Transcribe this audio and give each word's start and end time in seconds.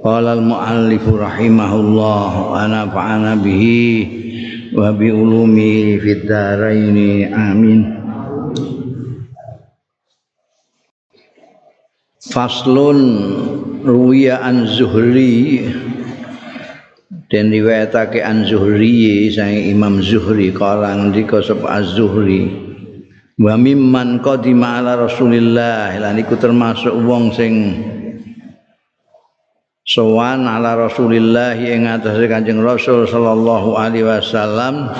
Qala 0.00 0.32
al-muallif 0.32 1.04
rahimahullah 1.04 2.28
wa 2.56 2.64
nafa'ana 2.64 3.36
bihi 3.36 4.72
wa 4.72 4.96
bi 4.96 5.12
ulumi 5.12 6.00
fid 6.00 6.24
dharain 6.24 7.28
amin. 7.28 8.00
Faslun 12.32 13.00
ruwiya 13.84 14.40
an 14.40 14.64
Zuhri. 14.72 15.68
Dan 17.28 17.52
riwayatake 17.52 18.24
an 18.24 18.48
Zuhri 18.48 19.28
sang 19.28 19.52
Imam 19.52 20.00
Zuhri. 20.00 20.48
Kala 20.48 20.96
ngendika 20.96 21.44
sapa 21.44 21.76
Az-Zuhri 21.76 22.48
wa 23.36 23.52
mimman 23.52 24.24
qadima 24.24 24.80
ala 24.80 24.96
Rasulillah. 24.96 25.92
Lan 26.00 26.16
iku 26.16 26.40
termasuk 26.40 26.96
wong 27.04 27.36
sing 27.36 27.54
sowan 29.90 30.46
ala 30.46 30.78
Rasulillah 30.86 31.58
ing 31.58 31.90
atase 31.90 32.30
Kanjeng 32.30 32.62
Rasul 32.62 33.10
sallallahu 33.10 33.74
alaihi 33.74 34.06
wasallam 34.06 34.94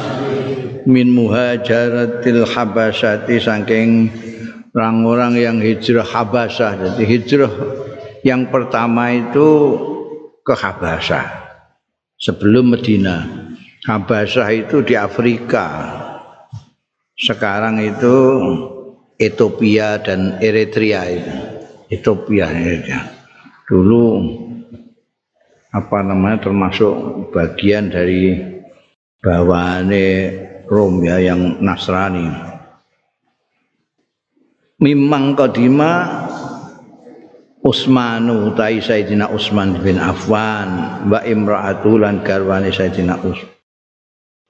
min 0.82 1.15
muhajaratil 1.15 2.42
habasyati 2.42 3.38
saking 3.38 4.10
orang-orang 4.74 5.38
yang 5.38 5.56
hijrah 5.62 6.02
Habasyah. 6.02 6.73
Jadi 6.82 7.04
hijrah 7.06 7.52
yang 8.26 8.50
pertama 8.50 9.15
itu 9.15 9.78
ke 10.42 10.54
Habasyah 10.59 11.26
sebelum 12.18 12.74
Medina. 12.74 13.46
Habasyah 13.87 14.48
itu 14.50 14.82
di 14.82 14.98
Afrika. 14.98 15.98
Sekarang 17.15 17.78
itu 17.78 18.16
Ethiopia 19.20 20.00
dan 20.00 20.40
Eritrea 20.40 21.02
itu. 21.06 21.34
Ethiopia, 21.90 22.48
Eritrea. 22.48 23.02
Dulu 23.68 24.06
apa 25.71 26.02
namanya 26.02 26.51
termasuk 26.51 27.30
bagian 27.30 27.95
dari 27.95 28.35
bawaane 29.23 30.07
Rom 30.71 31.02
ya 31.02 31.18
yang 31.18 31.59
Nasrani. 31.59 32.30
Mimang 34.80 35.35
kodima 35.35 35.93
Usmanu 37.60 38.54
utai 38.54 38.80
Sayyidina 38.80 39.29
Usman 39.29 39.85
bin 39.85 40.01
Affan 40.01 41.04
wa 41.12 41.21
imra'atu 41.21 42.01
lan 42.01 42.24
garwane 42.24 42.73
Sayyidina 42.73 43.21
Usman. 43.21 43.52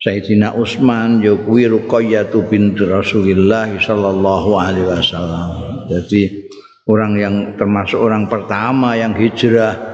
Sayyidina 0.00 0.56
Usman 0.56 1.18
ya 1.20 1.34
kuwi 1.36 1.66
Ruqayyah 1.68 2.30
binti 2.46 2.86
Rasulillah 2.86 3.74
sallallahu 3.76 4.50
alaihi 4.56 4.86
wasallam. 4.86 5.48
Jadi 5.90 6.48
orang 6.86 7.12
yang 7.18 7.34
termasuk 7.58 7.98
orang 7.98 8.30
pertama 8.30 8.94
yang 8.94 9.12
hijrah 9.12 9.89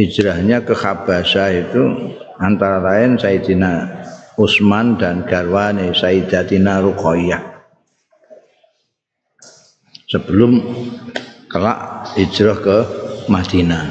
hijrahnya 0.00 0.64
ke 0.64 0.72
Habasyah 0.72 1.48
itu 1.52 1.82
antara 2.40 2.80
lain 2.80 3.20
Sayyidina 3.20 4.00
Utsman 4.40 4.96
dan 4.96 5.28
garwane 5.28 5.92
Sayyidatina 5.92 6.80
Ruqayyah. 6.80 7.60
Sebelum 10.08 10.58
kelak 11.52 12.10
hijrah 12.16 12.58
ke 12.58 12.78
Madinah. 13.28 13.84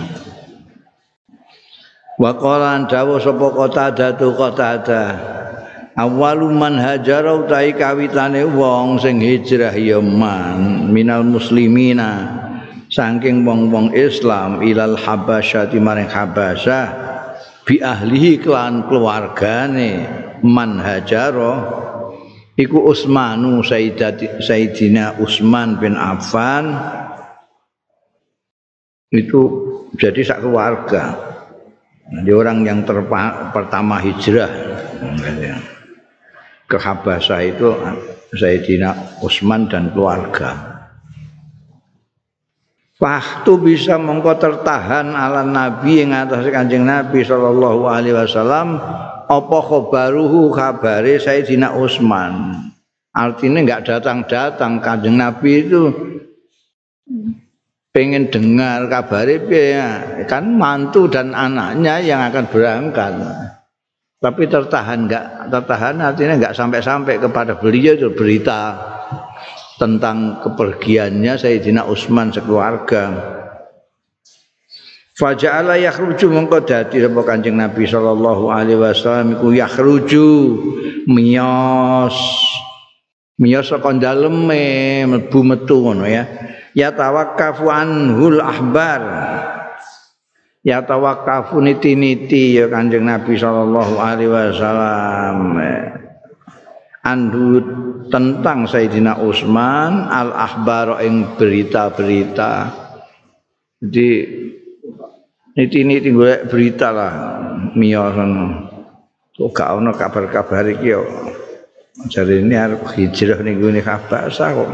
Wa 2.19 2.35
qala 2.35 2.83
dawu 2.89 3.21
sapa 3.21 3.47
Qatada 3.53 4.17
tu 4.17 4.33
Qatada. 4.33 5.03
Awalu 5.99 6.55
man 6.55 6.79
hajara 6.79 7.43
utahi 7.43 7.75
kawitane 7.75 8.47
wong 8.47 9.03
sing 9.03 9.19
hijrah 9.19 9.75
ya 9.75 9.99
man 9.99 10.87
minal 10.95 11.27
muslimina 11.27 12.38
saking 12.89 13.45
wong-wong 13.45 13.93
Islam 13.93 14.65
ilal 14.65 14.97
habasyah 14.97 15.69
maring 15.77 16.09
habasyah 16.09 16.85
bi 17.63 17.77
ahlihi 17.77 18.41
kelan 18.41 18.89
keluargane 18.89 20.09
man 20.41 20.81
hajaro 20.81 21.53
iku 22.57 22.89
Utsmanu 22.89 23.61
Sayyidati 23.61 24.41
Sayyidina 24.41 25.21
Utsman 25.21 25.77
bin 25.77 25.93
Affan 25.93 26.73
itu 29.09 29.41
jadi 29.97 30.21
sak 30.21 30.45
keluarga. 30.45 31.17
Jadi 32.09 32.29
orang 32.33 32.65
yang 32.65 32.81
terpa, 32.85 33.53
pertama 33.53 34.01
hijrah 34.01 34.49
ke 36.65 36.77
Habasyah 36.77 37.41
itu 37.45 37.69
Sayyidina 38.33 39.21
Utsman 39.21 39.69
dan 39.69 39.93
keluarga 39.93 40.68
Waktu 42.99 43.51
bisa 43.63 43.95
mengkau 43.95 44.35
tertahan 44.35 45.15
ala 45.15 45.47
Nabi 45.47 46.03
yang 46.03 46.11
atas 46.11 46.43
kanjeng 46.51 46.83
Nabi 46.83 47.23
Shallallahu 47.23 47.87
Alaihi 47.87 48.11
Wasallam 48.11 48.75
apa 49.23 49.59
khobaruhu 49.63 50.51
kabare 50.51 51.15
Sayyidina 51.15 51.79
Utsman. 51.79 52.59
Artinya 53.15 53.63
nggak 53.63 53.87
datang-datang 53.87 54.83
kanjeng 54.83 55.15
Nabi 55.15 55.63
itu 55.63 55.81
pengen 57.95 58.27
dengar 58.27 58.91
kabare 58.91 59.47
ya 59.47 59.89
kan 60.27 60.51
mantu 60.59 61.07
dan 61.07 61.31
anaknya 61.31 62.03
yang 62.03 62.19
akan 62.27 62.51
berangkat. 62.51 63.15
Tapi 64.19 64.43
tertahan 64.51 65.07
nggak 65.07 65.47
tertahan 65.47 66.03
artinya 66.03 66.35
nggak 66.35 66.51
sampai-sampai 66.51 67.15
kepada 67.23 67.55
beliau 67.55 67.95
itu 67.95 68.11
berita 68.11 68.75
tentang 69.79 70.43
kepergiannya 70.43 71.39
Sayyidina 71.39 71.87
Utsman 71.87 72.35
sekeluarga. 72.35 73.15
Faja'ala 75.15 75.75
yakhruju 75.79 76.31
mongko 76.31 76.63
dadi 76.63 77.03
sapa 77.03 77.21
Kanjeng 77.27 77.59
Nabi 77.59 77.83
sallallahu 77.83 78.51
alaihi 78.55 78.79
wasallam 78.79 79.35
iku 79.35 79.51
yakhruju 79.51 80.27
miyos 81.11 82.15
miyos 83.35 83.67
saka 83.67 83.91
daleme 83.99 85.03
mlebu 85.07 85.39
metu 85.43 85.83
ngono 85.83 86.07
ya. 86.07 86.23
Ya 86.71 86.95
tawakkafu 86.95 87.67
anhul 87.67 88.39
ahbar. 88.39 89.01
Ya 90.63 90.83
tawakkafu 90.87 91.59
niti-niti 91.59 92.55
ya 92.55 92.71
Kanjeng 92.71 93.03
Nabi 93.03 93.35
sallallahu 93.35 93.99
alaihi 93.99 94.31
wasallam. 94.31 95.98
Andu 96.99 97.63
tentang 98.11 98.67
Sayyidina 98.67 99.23
Utsman 99.23 100.11
al 100.11 100.35
ahbar 100.35 100.99
ing 100.99 101.39
berita-berita. 101.39 102.75
Jadi 103.79 104.07
niti 105.55 105.77
ini 105.79 106.03
golek 106.11 106.51
berita 106.51 106.91
lah 106.91 107.13
miyos 107.79 108.15
ngono. 108.19 108.47
Kok 109.39 109.51
gak 109.55 109.71
ono 109.79 109.95
kabar-kabar 109.95 110.67
iki 110.67 110.91
yo. 110.91 111.07
Jadi 112.11 112.43
ini 112.43 112.55
harus 112.59 112.83
hijrah 112.95 113.39
nih 113.39 113.55
gue 113.55 113.71
nih 113.79 113.83
kabar 113.87 114.27
kok. 114.27 114.69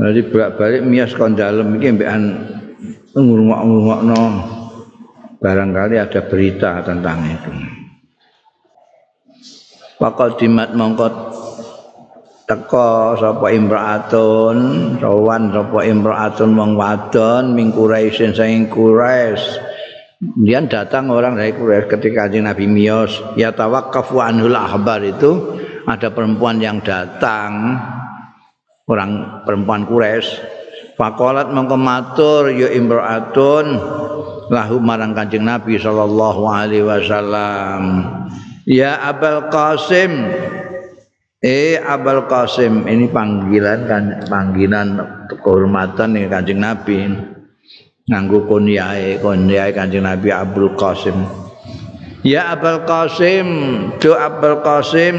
Jadi 0.00 0.20
bolak-balik 0.28 0.82
miyos 0.84 1.16
kon 1.16 1.32
dalem 1.32 1.80
iki 1.80 1.96
mbekan 1.96 2.22
ngurungok-ngurungokno 3.16 4.22
barangkali 5.40 5.96
ada 5.96 6.20
berita 6.28 6.84
tentang 6.84 7.24
itu. 7.24 7.79
Waqadimat 10.00 10.72
mongko 10.72 11.06
teka 12.48 13.20
sapa 13.20 13.52
imraatun 13.52 14.56
rawan 14.96 15.52
sapa 15.52 15.84
imraatun 15.84 16.56
wong 16.56 16.72
wadon 16.72 17.52
ming 17.52 17.68
Quraisyin 17.68 18.32
saking 18.32 18.72
Quraisy. 18.72 19.60
Kemudian 20.24 20.72
datang 20.72 21.12
orang 21.12 21.36
dari 21.36 21.52
Quraisy 21.52 21.92
ketika 21.92 22.32
Kanjeng 22.32 22.48
Nabi 22.48 22.64
Mios 22.64 23.20
ya 23.36 23.52
tawaqqafu 23.52 24.24
anhul 24.24 24.56
ahbar 24.56 25.04
itu 25.04 25.60
ada 25.84 26.08
perempuan 26.16 26.64
yang 26.64 26.80
datang 26.80 27.76
orang 28.88 29.44
perempuan 29.44 29.84
Quraisy. 29.84 30.28
Fakolat 30.96 31.52
mongko 31.52 31.76
matur 31.76 32.48
ya 32.48 32.72
imraatun 32.72 33.76
lahu 34.48 34.80
marang 34.80 35.12
Kanjeng 35.12 35.44
Nabi 35.44 35.76
sallallahu 35.76 36.42
alaihi 36.48 36.88
wasallam 36.88 37.80
Ya 38.70 39.02
Abul 39.02 39.50
Qasim. 39.50 40.30
Eh 41.42 41.74
Abul 41.82 42.30
Qasim 42.30 42.86
ini 42.86 43.10
panggilan 43.10 43.90
kan 43.90 44.04
panggilan 44.30 44.94
kehormatan 45.26 46.14
nih 46.14 46.30
Kanjeng 46.30 46.62
Nabi. 46.62 46.98
nganggo 48.10 48.46
kunyahe 48.46 49.22
kunyahe 49.22 49.70
Kanjeng 49.74 50.06
Nabi 50.06 50.30
Abdul 50.30 50.78
Qasim. 50.78 51.18
Ya 52.22 52.54
Abul 52.54 52.86
Qasim 52.86 53.46
do 53.98 54.14
Abul 54.14 54.62
Qasim. 54.62 55.18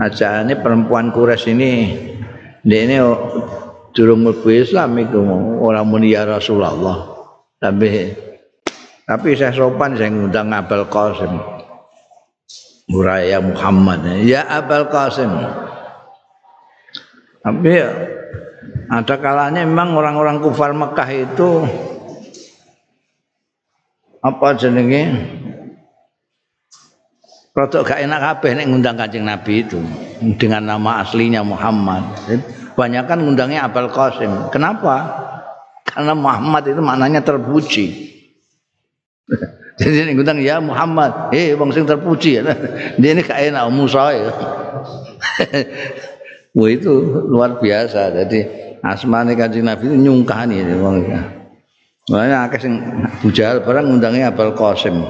Aja 0.00 0.42
perempuan 0.56 1.12
Quraisy 1.12 1.52
ini 1.52 1.72
dia 2.64 2.88
ini 2.88 2.96
durung 3.92 4.24
mlebu 4.24 4.48
Islam 4.50 4.96
itu 4.98 5.20
orang 5.60 5.84
muni 5.84 6.16
ya 6.16 6.24
Rasulullah. 6.24 7.12
Tapi 7.60 8.31
tapi 9.06 9.34
saya 9.34 9.52
sopan 9.54 9.98
saya 9.98 10.10
ngundang 10.10 10.52
Abul 10.54 10.86
Qasim 10.86 11.32
Buraya 12.86 13.38
Muhammad 13.42 14.22
ya 14.22 14.46
Abul 14.46 14.86
Qasim 14.90 15.30
tapi 17.42 17.72
ada 18.92 19.14
kalanya 19.18 19.66
memang 19.66 19.96
orang-orang 19.98 20.38
kufar 20.38 20.70
Mekah 20.76 21.10
itu 21.10 21.50
apa 24.22 24.48
jenenge 24.54 25.02
Rodok 27.52 27.84
gak 27.84 28.00
enak 28.00 28.16
kabeh 28.16 28.56
nek 28.56 28.66
ngundang 28.72 28.96
Kanjeng 28.96 29.28
Nabi 29.28 29.60
itu 29.60 29.76
dengan 30.40 30.72
nama 30.72 31.04
aslinya 31.04 31.44
Muhammad. 31.44 32.16
Banyak 32.72 33.04
kan 33.04 33.20
ngundangnya 33.20 33.68
Abul 33.68 33.92
Qasim. 33.92 34.48
Kenapa? 34.48 35.04
Karena 35.84 36.16
Muhammad 36.16 36.72
itu 36.72 36.80
maknanya 36.80 37.20
terpuji. 37.20 38.08
Jadi 39.80 40.04
ini 40.04 40.10
ngundang 40.14 40.38
ya 40.38 40.60
Muhammad, 40.60 41.32
eh 41.32 41.56
bang 41.56 41.70
sing 41.72 41.88
terpuji 41.88 42.38
ya. 42.38 42.42
Dia 43.00 43.10
ini 43.16 43.24
gak 43.24 43.40
enak 43.40 43.64
Musa 43.72 44.12
ya. 44.12 44.30
Wah 46.56 46.68
itu 46.68 46.92
luar 47.32 47.56
biasa. 47.56 48.12
Jadi 48.12 48.44
asmane 48.84 49.32
Kanjeng 49.32 49.64
Nabi 49.64 49.88
itu 49.88 49.96
nyungkani 49.96 50.60
wong. 50.76 51.08
Makanya 52.12 52.50
akeh 52.50 52.60
sing 52.60 52.74
bujal 53.24 53.64
barang 53.64 53.88
ngundangnya 53.88 54.34
Abul 54.34 54.52
Qasim. 54.52 55.00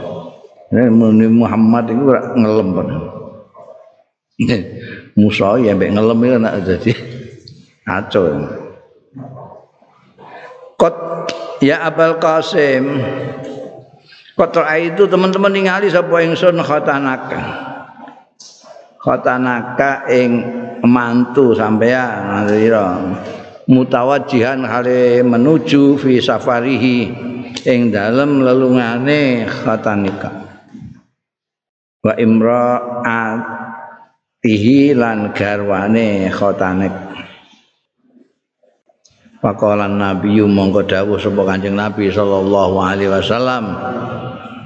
Ini 0.73 0.89
Muhammad 1.29 1.91
itu 1.91 2.05
ngelem 2.39 2.69
Musa 5.19 5.61
ya 5.61 5.77
mbek 5.77 5.93
ngelem 5.93 6.19
itu 6.25 6.37
nak 6.39 6.55
jadi 6.65 6.93
kacau. 7.85 8.25
Kot 10.79 10.97
ya 11.59 11.83
Abul 11.91 12.23
Qasim. 12.23 12.85
Kot 14.33 14.57
itu 14.81 15.05
teman-teman 15.05 15.53
ningali 15.53 15.93
sapa 15.93 16.25
ingsun? 16.25 16.57
Khatanaka. 16.65 17.43
Khatanaka 19.03 20.09
ing 20.09 20.31
mantu 20.83 21.55
sampean 21.55 22.47
ngira 22.47 22.99
mutawajjihan 23.71 24.67
hale 24.67 25.23
menuju 25.23 25.95
fi 25.99 26.19
safarihi 26.19 26.97
ing 27.63 27.95
dalem 27.95 28.43
lelungane 28.43 29.47
khatanika 29.47 30.31
wa 32.03 32.11
imra'atihi 32.19 33.39
lan 34.99 35.31
garwane 35.31 36.27
khatanik 36.35 36.91
Pakolan 39.43 39.99
Nabi 39.99 40.39
mongko 40.39 40.87
dawuh 40.87 41.19
sapa 41.19 41.43
Kanjeng 41.43 41.75
Nabi 41.75 42.15
sallallahu 42.15 42.79
alaihi 42.79 43.11
wasallam 43.11 43.75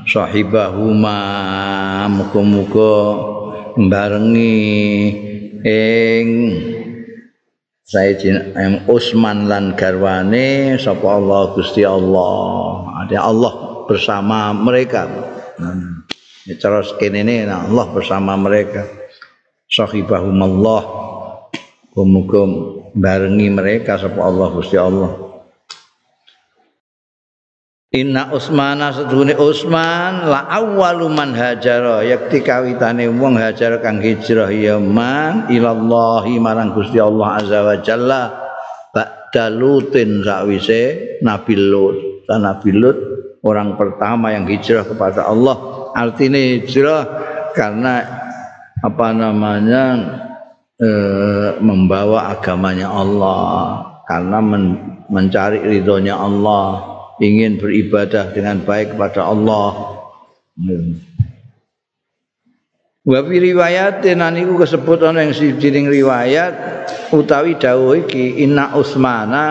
sahibahuma 0.06 1.18
muga-muga 2.06 2.94
barengi 3.74 4.62
ing 5.66 6.28
Sayyidina 7.86 8.82
Utsman 8.90 9.46
lan 9.46 9.78
garwane 9.78 10.74
sapa 10.74 11.06
Allah 11.06 11.54
Gusti 11.54 11.86
Allah. 11.86 12.82
Ada 13.06 13.30
Allah 13.30 13.52
bersama 13.86 14.50
mereka. 14.50 15.06
Hmm. 15.54 16.02
Terus 16.50 16.98
kene 16.98 17.22
ini 17.22 17.46
Allah 17.46 17.86
bersama 17.94 18.34
mereka. 18.34 18.90
Sahibahum 19.70 20.34
Allah. 20.34 20.82
Muga 21.94 22.42
barengi 22.92 23.54
mereka 23.54 24.02
sapa 24.02 24.18
Allah 24.18 24.50
Gusti 24.50 24.74
Allah. 24.74 25.25
Inna 27.96 28.28
Usmana 28.28 28.92
sedune 28.92 29.32
Usman 29.40 30.28
la 30.28 30.44
awwalu 30.52 31.08
man 31.08 31.32
hajara 31.32 32.04
yakti 32.04 32.44
kawitane 32.44 33.08
wong 33.08 33.40
hajar 33.40 33.80
kang 33.80 34.04
hijrah 34.04 34.52
ya 34.52 34.76
man 34.76 35.48
ilallahi 35.48 36.36
marang 36.36 36.76
Gusti 36.76 37.00
Allah 37.00 37.40
azza 37.40 37.64
wa 37.64 37.76
jalla. 37.80 38.22
Ba'da 38.92 39.48
lutin 39.48 40.20
sakwise 40.20 41.16
Nabi 41.24 41.56
Lut. 41.56 42.28
Dan 42.28 42.44
Nabi 42.44 42.76
Lut 42.76 42.98
orang 43.40 43.80
pertama 43.80 44.28
yang 44.28 44.44
hijrah 44.44 44.84
kepada 44.84 45.24
Allah. 45.24 45.56
Artinya 45.96 46.36
hijrah 46.36 47.02
karena 47.56 48.04
apa 48.84 49.08
namanya 49.16 49.84
e, 50.76 50.88
membawa 51.64 52.28
agamanya 52.28 52.92
Allah. 52.92 53.80
Karena 54.04 54.38
men, 54.44 54.64
mencari 55.08 55.64
ridhonya 55.64 56.14
Allah 56.20 56.95
ingin 57.20 57.56
beribadah 57.56 58.32
dengan 58.32 58.60
baik 58.64 58.96
kepada 58.96 59.24
Allah. 59.24 60.00
Wa 63.06 63.20
fi 63.22 63.36
riwayatin 63.38 64.18
aniku 64.18 64.58
kesebut 64.58 64.98
ana 65.06 65.22
ing 65.22 65.30
sijining 65.30 65.86
riwayat 65.86 66.54
utawi 67.14 67.54
dawuh 67.54 68.02
iki 68.02 68.42
inna 68.42 68.74
Utsmana 68.74 69.46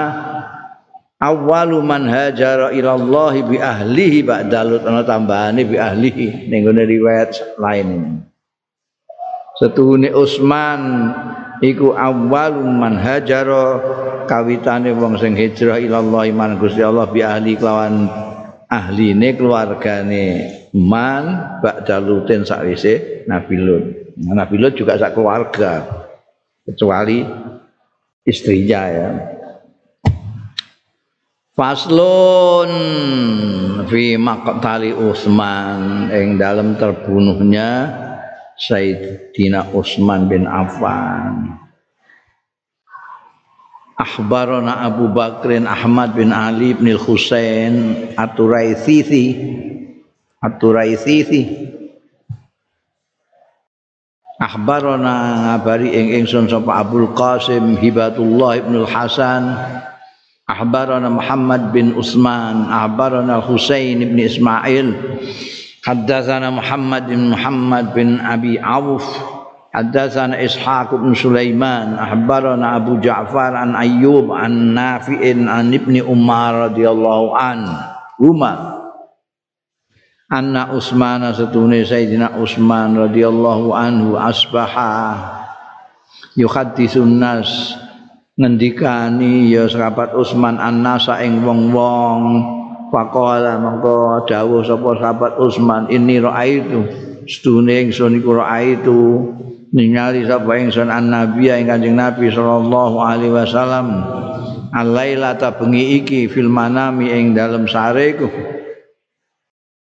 awwalu 1.15 1.79
man 1.79 2.03
hajara 2.03 2.75
ila 2.75 2.99
Allah 2.99 3.33
bi 3.47 3.55
ahlihi 3.55 4.27
ba'dalut 4.27 4.83
ana 4.83 5.07
tambahane 5.07 5.63
bi 5.63 5.79
ahlihi 5.79 6.51
ning 6.51 6.67
riwayat 6.67 7.55
lain. 7.55 8.21
Setuhune 9.55 10.11
Utsman 10.11 11.15
iku 11.63 11.95
awwalu 11.95 12.67
man 12.67 12.99
hajara 12.99 13.79
kawitane 14.25 14.91
wong 14.97 15.17
sing 15.21 15.37
hijrah 15.37 15.79
ilallah 15.79 16.27
iman 16.29 16.57
Gusti 16.57 16.81
Allah 16.81 17.07
bi 17.09 17.21
ahli 17.21 17.55
kelawan 17.57 18.09
ahline 18.69 19.37
keluargane 19.37 20.25
man 20.73 21.57
ba'da 21.61 22.03
lutin 22.03 22.43
sakwise 22.43 23.25
Nabi 23.29 23.55
Lut. 23.55 23.85
Nah, 24.19 24.43
Nabi 24.43 24.55
Lut 24.59 24.75
juga 24.75 24.99
sak 24.99 25.15
keluarga 25.15 25.85
kecuali 26.65 27.23
istrinya 28.25 28.81
ya. 28.89 29.09
Faslun 31.55 32.71
fi 33.87 34.19
maqtali 34.19 34.91
Utsman 34.91 36.11
ing 36.11 36.35
dalam 36.35 36.75
terbunuhnya 36.75 37.87
Sayyidina 38.59 39.71
Utsman 39.71 40.27
bin 40.27 40.43
Affan. 40.51 41.64
Akhbarana 44.05 44.85
Abu 44.85 45.09
Bakrin 45.09 45.65
Ahmad 45.65 46.13
bin 46.13 46.29
Ali 46.29 46.77
bin 46.77 46.93
Husain 46.93 48.13
At-Turaitsisi 48.13 49.25
At-Turaitsisi 50.45 51.41
Akhbarana 54.37 55.13
ngabari 55.57 55.89
ing 55.89 56.21
ingsun 56.21 56.45
sapa 56.45 56.85
Abdul 56.85 57.17
Qasim 57.17 57.81
Hibatullah 57.81 58.61
ibn 58.61 58.85
Hasan 58.85 59.57
Akhbarana 60.45 61.09
Muhammad 61.09 61.73
bin 61.73 61.97
Utsman 61.97 62.69
Akhbarana 62.69 63.41
Husain 63.41 64.05
bin 64.05 64.21
Ismail 64.21 64.87
حدثنا 65.85 66.49
محمد 66.49 67.13
بن 67.13 67.29
محمد 67.29 67.85
بن 67.93 68.09
أبي 68.17 68.57
عوف 68.57 69.05
حدثنا 69.75 70.39
إسحاق 70.45 70.95
بن 70.95 71.11
سليمان 71.13 71.99
أخبرنا 71.99 72.75
أبو 72.75 73.03
جعفر 73.03 73.55
عن 73.55 73.75
أيوب 73.75 74.31
عن 74.31 74.51
نافع 74.71 75.19
عن 75.51 75.73
ابن 75.73 75.95
عمر 76.01 76.53
رضي 76.53 76.89
الله 76.89 77.37
عنه 77.37 77.71
هما 78.21 78.53
أن 80.33 80.55
عثمان 80.55 81.33
ستوني 81.33 81.85
سيدنا 81.85 82.25
عثمان 82.39 82.97
رضي 82.97 83.27
الله 83.27 83.75
عنه 83.75 84.29
أصبح 84.29 84.71
يحدث 86.37 86.93
ngendikani 88.35 89.47
ya 89.47 89.63
sahabat 89.71 90.11
Utsman 90.11 90.59
An-Nasa 90.59 91.23
ing 91.23 91.39
wong-wong. 91.39 92.23
Faqala 92.91 93.55
mengko 93.63 94.27
dawuh 94.27 94.59
sapa 94.59 94.91
sahabat 94.99 95.39
Utsman 95.39 95.87
ini 95.87 96.19
raaitu 96.19 96.83
sedune 97.23 97.87
ingsun 97.87 98.19
iku 98.19 98.35
raaitu 98.35 98.99
ningali 99.75 100.23
sapa 100.23 100.55
ingsun 100.55 100.87
annabi 100.87 101.51
ing 101.51 101.67
Kanjeng 101.67 101.99
Nabi 101.99 102.31
sallallahu 102.31 102.97
alaihi 103.03 103.35
wasallam. 103.35 103.87
Alailata 104.71 105.55
bengi 105.55 105.99
iki 105.99 106.31
fil 106.31 106.47
manami 106.47 107.11
ing 107.11 107.35
dalem 107.35 107.67
sareku. 107.67 108.31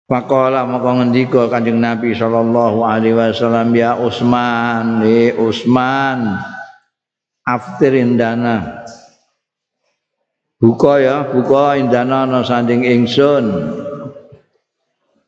Faqala 0.07 0.63
mongko 0.71 1.03
ngendika 1.03 1.43
Kanjeng 1.51 1.83
Nabi 1.83 2.15
sallallahu 2.15 2.87
alaihi 2.87 3.19
wasallam 3.19 3.75
ya 3.75 3.99
Utsman 3.99 5.03
li 5.03 5.35
Utsman 5.35 6.39
aftirin 7.43 8.15
dana 8.15 8.87
buka 10.63 11.03
ya 11.03 11.27
buka 11.27 11.75
indana 11.75 12.23
ana 12.23 12.47
sanding 12.47 12.87
ingsun. 12.87 13.51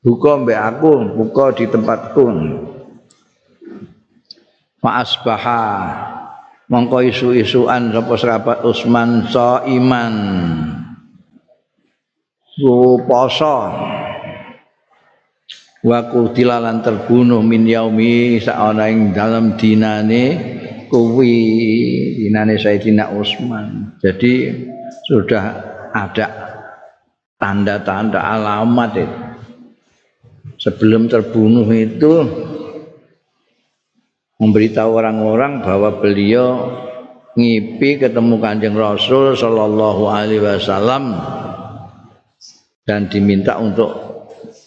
Buka 0.05 0.37
mbek 0.37 0.61
aku 0.61 1.17
buka 1.17 1.57
di 1.57 1.65
tempatku 1.65 2.29
fa 4.85 5.01
asbaha. 5.01 5.65
Mongko 6.69 7.01
isu-isuan 7.09 7.93
sapa 7.93 8.15
sahabat 8.21 8.59
Utsman 8.65 9.25
so 9.33 9.65
iman 9.65 10.15
su 12.53 13.01
poso. 13.09 13.57
Wa 15.85 16.09
kutilalan 16.09 16.81
terbunuh 16.81 17.45
min 17.45 17.69
yaumi 17.69 18.41
saana 18.41 18.89
ing 18.89 19.13
dalam 19.13 19.57
dinane 19.61 20.25
kuwi 20.89 21.37
dinane 22.17 22.57
Sayyidina 22.57 23.13
Utsman 23.13 24.01
jadi 24.01 24.65
sudah 25.05 25.45
ada 25.93 26.27
tanda-tanda 27.37 28.25
alamat 28.25 28.93
itu. 28.97 29.19
Sebelum 30.65 31.13
terbunuh 31.13 31.69
itu 31.69 32.25
memberitahu 34.45 35.01
orang-orang 35.01 35.65
bahwa 35.65 36.05
beliau 36.05 36.69
ngipi 37.33 37.97
ketemu 37.97 38.37
Kanjeng 38.37 38.77
Rasul 38.77 39.33
sallallahu 39.33 40.05
alaihi 40.13 40.45
wasallam 40.45 41.17
dan 42.85 43.09
diminta 43.09 43.57
untuk 43.57 43.97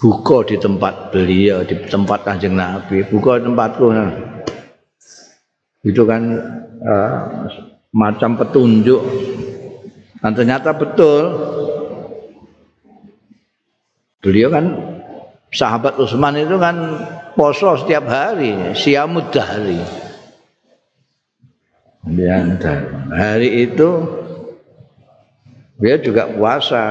buka 0.02 0.50
di 0.50 0.58
tempat 0.58 1.14
beliau 1.14 1.62
di 1.62 1.78
tempat 1.86 2.26
Kanjeng 2.26 2.58
Nabi. 2.58 3.06
Buka 3.06 3.38
tempatku 3.38 3.94
itu 5.86 6.02
kan 6.04 6.22
uh, 6.82 7.46
macam 7.94 8.36
petunjuk. 8.36 9.02
Dan 10.18 10.34
ternyata 10.34 10.74
betul. 10.74 11.24
Beliau 14.18 14.50
kan 14.50 14.66
sahabat 15.52 15.96
Utsman 16.00 16.36
itu 16.36 16.60
kan 16.60 16.76
poso 17.38 17.76
setiap 17.80 18.08
hari 18.08 18.76
siamud 18.76 19.32
dan 22.08 22.56
hari 23.12 23.68
itu 23.68 23.90
dia 25.78 26.00
juga 26.00 26.32
puasa. 26.32 26.84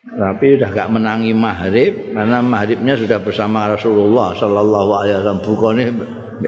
Tapi 0.00 0.56
sudah 0.56 0.70
gak 0.72 0.90
menangi 0.90 1.36
maghrib 1.36 2.16
karena 2.16 2.40
maghribnya 2.40 2.96
sudah 2.96 3.20
bersama 3.20 3.68
Rasulullah 3.68 4.32
Sallallahu 4.32 4.90
Alaihi 4.96 5.14
Wasallam. 5.20 5.40
Bukannya 5.44 5.86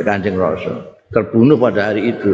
kancing 0.02 0.36
Rasul. 0.40 0.76
Terbunuh 1.12 1.60
pada 1.60 1.92
hari 1.92 2.16
itu. 2.16 2.32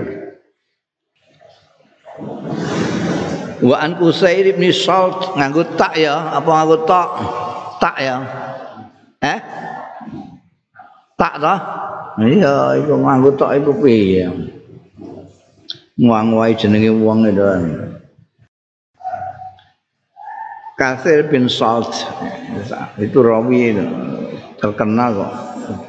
Wa 3.58 3.82
an 3.82 3.98
Usair 3.98 4.46
bin 4.54 4.70
Salt 4.70 5.34
nganggo 5.34 5.66
tak 5.74 5.98
ya? 5.98 6.38
Apa 6.38 6.46
nganggo 6.46 6.86
tak 6.86 7.08
tak 7.80 7.96
ya? 7.98 8.16
Eh? 9.22 9.40
Tak 11.18 11.34
dah 11.42 11.60
iya 12.22 12.78
iku 12.78 12.98
nganggo 12.98 13.34
tak 13.38 13.62
iku 13.62 13.72
piye? 13.78 14.26
Nguang 15.98 16.34
wae 16.38 16.54
jenenge 16.54 16.94
wong 16.94 17.26
itu. 17.26 17.42
Kasir 20.78 21.26
bin 21.26 21.50
Salt 21.50 21.90
itu 23.02 23.18
rawi 23.18 23.74
itu. 23.74 23.86
Terkenal 24.62 25.10
kok. 25.14 25.32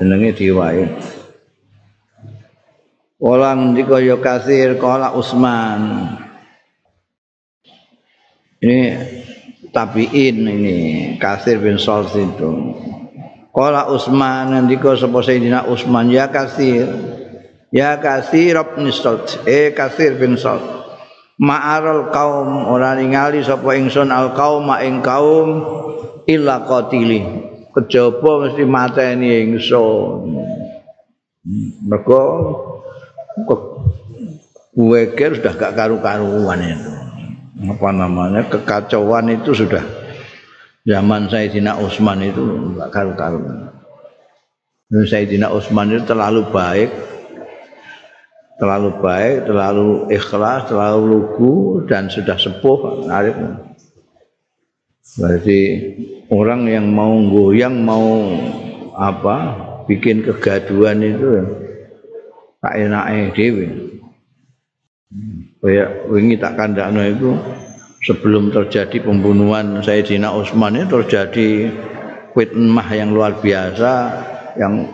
Jenenge 0.02 0.34
diwae. 0.34 0.86
Orang 3.22 3.78
dikoyo 3.78 4.18
kasir 4.18 4.82
kala 4.82 5.14
Usman 5.14 6.10
ini 8.60 8.92
tabiin 9.74 10.46
ini 10.46 10.78
Kasir 11.22 11.62
bin 11.62 11.78
Salt 11.78 12.14
itu. 12.16 12.76
Kala 13.50 13.90
Utsman 13.90 14.54
ngendika 14.54 14.94
sapa 14.94 15.20
Sayyidina 15.26 15.66
Utsman 15.66 16.14
ya 16.14 16.30
Kasir 16.30 16.86
ya 17.74 17.98
Kasir 17.98 18.56
bin 18.78 18.94
Salt 18.94 19.42
eh 19.50 19.74
Kasir 19.74 20.16
bin 20.22 20.38
Salt 20.38 20.62
ma'aral 21.40 22.12
kaum 22.12 22.68
ora 22.70 22.94
ningali 23.00 23.42
sapa 23.42 23.74
ingsun 23.80 24.12
al 24.12 24.36
kaum 24.36 24.70
ing 24.84 25.00
kaum 25.00 25.50
illa 26.30 26.68
qatili. 26.68 27.26
Kejaba 27.70 28.46
mesti 28.46 28.64
mateni 28.68 29.50
ingsun. 29.50 30.36
Mergo 31.88 32.22
kuwe 34.76 35.02
sudah 35.16 35.54
gak 35.56 35.74
karu-karuan 35.74 36.60
itu 36.62 37.09
apa 37.60 37.90
namanya 37.92 38.48
kekacauan 38.48 39.36
itu 39.36 39.52
sudah 39.52 39.84
zaman 40.88 41.28
Sayyidina 41.28 41.76
Utsman 41.76 42.24
itu 42.24 42.40
enggak 42.40 42.90
karu-karuan. 42.96 43.68
Sayyidina 44.90 45.52
Utsman 45.52 45.92
itu 45.92 46.02
terlalu 46.08 46.48
baik, 46.50 46.90
terlalu 48.58 48.90
baik, 49.04 49.46
terlalu 49.46 50.08
ikhlas, 50.10 50.72
terlalu 50.72 51.02
lugu 51.14 51.56
dan 51.86 52.08
sudah 52.08 52.40
sepuh 52.40 53.06
arif. 53.12 53.36
Berarti 55.20 55.62
orang 56.32 56.70
yang 56.70 56.88
mau 56.90 57.12
goyang 57.28 57.76
mau 57.84 58.30
apa 58.96 59.38
bikin 59.90 60.24
kegaduhan 60.24 61.02
itu 61.02 61.44
tak 62.64 62.74
enake 62.78 63.36
dhewe. 63.36 63.89
Kayak 65.60 66.08
wingi 66.08 66.40
tak 66.40 66.56
kandakno 66.56 67.04
itu 67.04 67.36
sebelum 68.08 68.48
terjadi 68.48 69.04
pembunuhan 69.04 69.84
Sayyidina 69.84 70.32
Utsman 70.32 70.80
itu 70.80 71.04
terjadi 71.04 71.48
fitnah 72.32 72.88
yang 72.96 73.12
luar 73.12 73.44
biasa 73.44 73.92
yang 74.56 74.88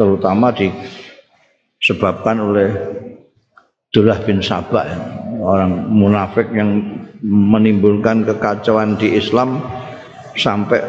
terutama 0.00 0.48
disebabkan 0.56 2.40
oleh 2.40 2.68
Dullah 3.92 4.16
bin 4.24 4.40
Sabah. 4.40 4.88
Orang 5.40 5.92
munafik 5.92 6.48
yang 6.56 7.00
menimbulkan 7.20 8.24
kekacauan 8.24 8.96
di 8.96 9.16
Islam 9.20 9.60
sampai 10.36 10.80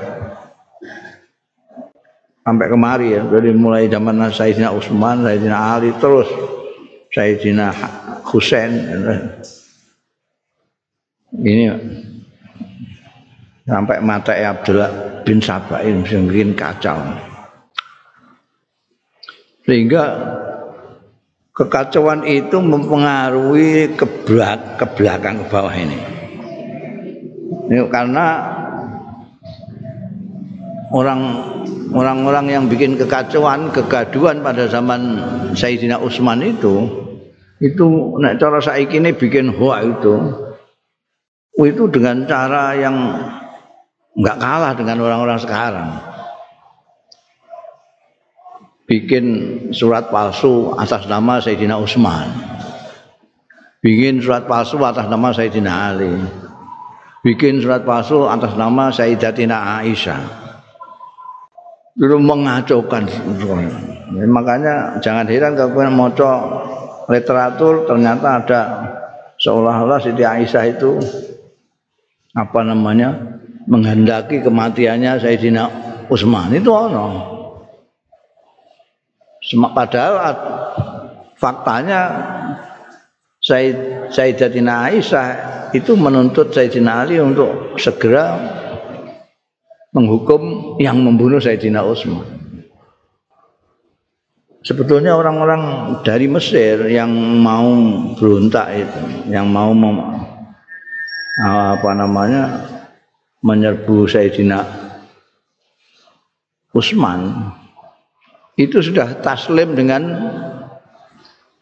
sampai 2.47 2.65
kemari 2.71 3.19
ya. 3.19 3.21
Dari 3.27 3.51
mulai 3.51 3.91
zaman 3.91 4.31
Sayyidina 4.31 4.71
Utsman, 4.71 5.27
Sayyidina 5.27 5.57
Ali 5.75 5.91
terus 5.99 6.31
Sayyidina 7.11 7.75
Husain 8.27 8.71
ini 11.41 11.65
sampai 13.65 13.97
mata 14.03 14.35
Abdullah 14.35 15.21
bin 15.23 15.39
Sabah 15.39 15.81
ini 15.85 16.03
mungkin 16.03 16.53
kacau 16.53 16.97
sehingga 19.65 20.03
kekacauan 21.53 22.25
itu 22.25 22.57
mempengaruhi 22.57 23.93
ke 23.93 24.05
belakang 24.97 25.35
ke 25.43 25.45
bawah 25.51 25.75
ini. 25.75 25.99
ini 27.69 27.85
karena 27.91 28.25
orang 30.91 31.21
orang-orang 31.91 32.45
yang 32.49 32.63
bikin 32.67 32.97
kekacauan, 32.97 33.69
kegaduhan 33.71 34.41
pada 34.41 34.67
zaman 34.67 35.21
Sayyidina 35.53 35.99
Utsman 35.99 36.41
itu 36.43 36.87
itu 37.61 38.17
nek 38.17 38.41
cara 38.41 38.57
saiki 38.57 38.97
ini 38.97 39.13
bikin 39.13 39.53
hoa 39.53 39.85
itu 39.85 40.17
itu 41.61 41.85
dengan 41.93 42.25
cara 42.25 42.73
yang 42.73 42.95
nggak 44.17 44.37
kalah 44.41 44.73
dengan 44.73 44.97
orang-orang 45.05 45.37
sekarang. 45.37 45.89
Bikin 48.89 49.25
surat 49.71 50.11
palsu 50.11 50.75
atas 50.75 51.07
nama 51.07 51.39
Sayyidina 51.39 51.79
Utsman. 51.79 52.27
Bikin 53.79 54.19
surat 54.19 54.49
palsu 54.49 54.81
atas 54.83 55.07
nama 55.07 55.31
Sayyidina 55.31 55.71
Ali. 55.71 56.11
Bikin 57.21 57.61
surat 57.61 57.85
palsu 57.85 58.25
atas 58.25 58.57
nama 58.57 58.89
Sayyidatina 58.89 59.79
Aisyah. 59.79 60.41
Itu 61.93 62.17
mengacaukan 62.17 63.05
makanya 64.11 64.99
jangan 64.99 65.29
heran 65.29 65.53
kalau 65.55 65.91
mau 65.93 66.09
literatur 67.11 67.85
ternyata 67.85 68.27
ada. 68.39 68.61
Seolah-olah 69.41 69.99
Siti 69.99 70.21
Aisyah 70.21 70.63
itu 70.69 71.01
apa 72.37 72.61
namanya 72.61 73.41
menghendaki 73.65 74.39
kematiannya 74.39 75.17
Sayyidina 75.17 75.63
Utsman. 76.07 76.53
Itu 76.53 76.71
ono. 76.71 77.05
Padahal 79.73 80.13
faktanya 81.35 82.01
Sayyid, 83.41 84.07
Sayyidatina 84.13 84.85
Aisyah 84.93 85.27
itu 85.73 85.97
menuntut 85.97 86.53
Sayyidina 86.53 87.01
Ali 87.01 87.17
untuk 87.17 87.73
segera 87.81 88.37
menghukum 89.89 90.77
yang 90.77 91.01
membunuh 91.01 91.41
Sayyidina 91.41 91.81
Utsman 91.81 92.40
sebetulnya 94.61 95.17
orang-orang 95.17 95.61
dari 96.05 96.29
Mesir 96.29 96.85
yang 96.89 97.09
mau 97.41 97.69
berontak 98.17 98.67
itu, 98.77 99.01
yang 99.33 99.49
mau 99.49 99.73
mem 99.73 99.97
apa 101.41 101.91
namanya 101.97 102.69
menyerbu 103.41 104.05
Sayyidina 104.05 104.61
Utsman 106.71 107.51
itu 108.55 108.77
sudah 108.79 109.17
taslim 109.25 109.73
dengan 109.73 110.05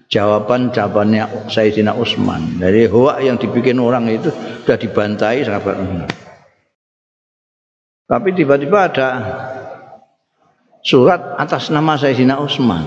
jawaban-jawabannya 0.09 1.47
Sayyidina 1.47 1.95
Utsman. 1.95 2.59
Dari 2.59 2.89
hoak 2.89 3.23
yang 3.23 3.37
dibikin 3.39 3.79
orang 3.79 4.09
itu 4.09 4.33
sudah 4.65 4.77
dibantai 4.77 5.45
sahabat 5.45 5.77
Tapi 8.09 8.29
tiba-tiba 8.33 8.89
ada 8.89 9.09
surat 10.89 11.37
atas 11.37 11.69
nama 11.69 11.93
Sayyidina 11.93 12.41
Utsman 12.41 12.81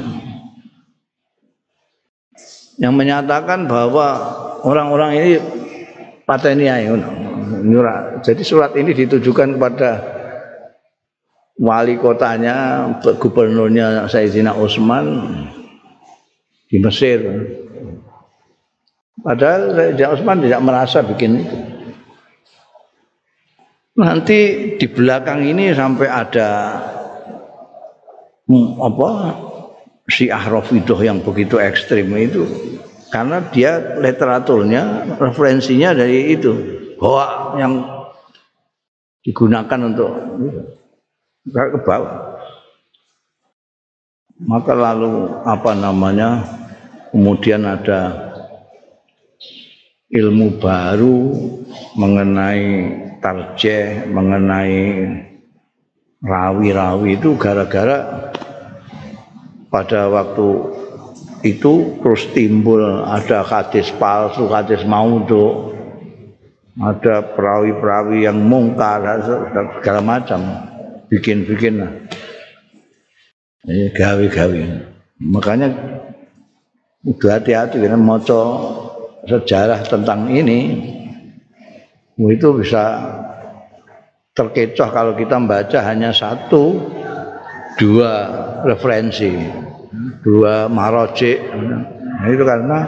yang 2.83 2.99
menyatakan 2.99 3.71
bahwa 3.71 4.19
orang-orang 4.67 5.11
ini 5.23 5.31
patenia 6.27 6.83
Jadi 8.27 8.43
surat 8.43 8.75
ini 8.75 8.91
ditujukan 8.91 9.55
kepada 9.55 9.91
wali 11.63 11.95
kotanya, 11.95 12.91
gubernurnya 13.23 14.11
Sayyidina 14.11 14.59
Utsman 14.59 15.23
di 16.67 16.83
Mesir. 16.83 17.23
Padahal 19.23 19.79
Sayyidina 19.79 20.11
Utsman 20.11 20.43
tidak 20.43 20.61
merasa 20.67 21.07
bikin 21.07 21.47
itu. 21.47 21.57
Nanti 23.93 24.41
di 24.81 24.87
belakang 24.91 25.47
ini 25.47 25.71
sampai 25.71 26.09
ada 26.11 26.51
apa 28.81 29.11
si 30.11 30.29
Rafidah 30.29 31.01
yang 31.01 31.23
begitu 31.23 31.57
ekstrim 31.63 32.11
itu 32.19 32.45
karena 33.13 33.45
dia 33.53 34.01
literaturnya 34.01 35.15
referensinya 35.21 35.93
dari 35.93 36.33
itu 36.33 36.53
bahwa 36.97 37.55
yang 37.61 37.73
digunakan 39.23 39.81
untuk 39.87 40.11
ke 41.51 41.79
bawah. 41.83 42.41
Maka 44.43 44.73
lalu 44.75 45.31
apa 45.47 45.73
namanya? 45.79 46.43
Kemudian 47.13 47.69
ada 47.69 48.33
ilmu 50.09 50.57
baru 50.57 51.37
mengenai 51.95 52.65
tarjeh, 53.21 54.09
mengenai 54.09 54.81
rawi-rawi 56.25 57.21
itu 57.21 57.37
gara-gara 57.37 58.32
pada 59.73 60.13
waktu 60.13 60.49
itu 61.43 61.97
terus 62.05 62.29
timbul 62.37 63.09
ada 63.09 63.41
hadis 63.41 63.89
palsu, 63.97 64.47
hadis 64.53 64.85
maudhu, 64.85 65.73
ada 66.77 67.25
perawi-perawi 67.33 68.29
yang 68.29 68.37
mungkar 68.37 69.01
segala 69.81 70.01
macam 70.05 70.41
bikin-bikin 71.09 71.81
lah. 71.81 71.93
Ini 73.65 73.97
gawe-gawe. 73.97 74.61
Makanya 75.23 75.69
udah 77.09 77.31
hati-hati 77.41 77.81
karena 77.81 77.99
moco 77.99 78.41
sejarah 79.27 79.83
tentang 79.87 80.31
ini 80.31 80.91
itu 82.19 82.49
bisa 82.55 83.03
terkecoh 84.35 84.89
kalau 84.91 85.13
kita 85.19 85.39
membaca 85.39 85.79
hanya 85.83 86.15
satu 86.15 86.79
dua 87.81 88.13
referensi 88.65 89.33
dua 90.25 90.67
maroji 90.67 91.39
nah, 91.39 92.27
itu 92.29 92.45
karena 92.45 92.79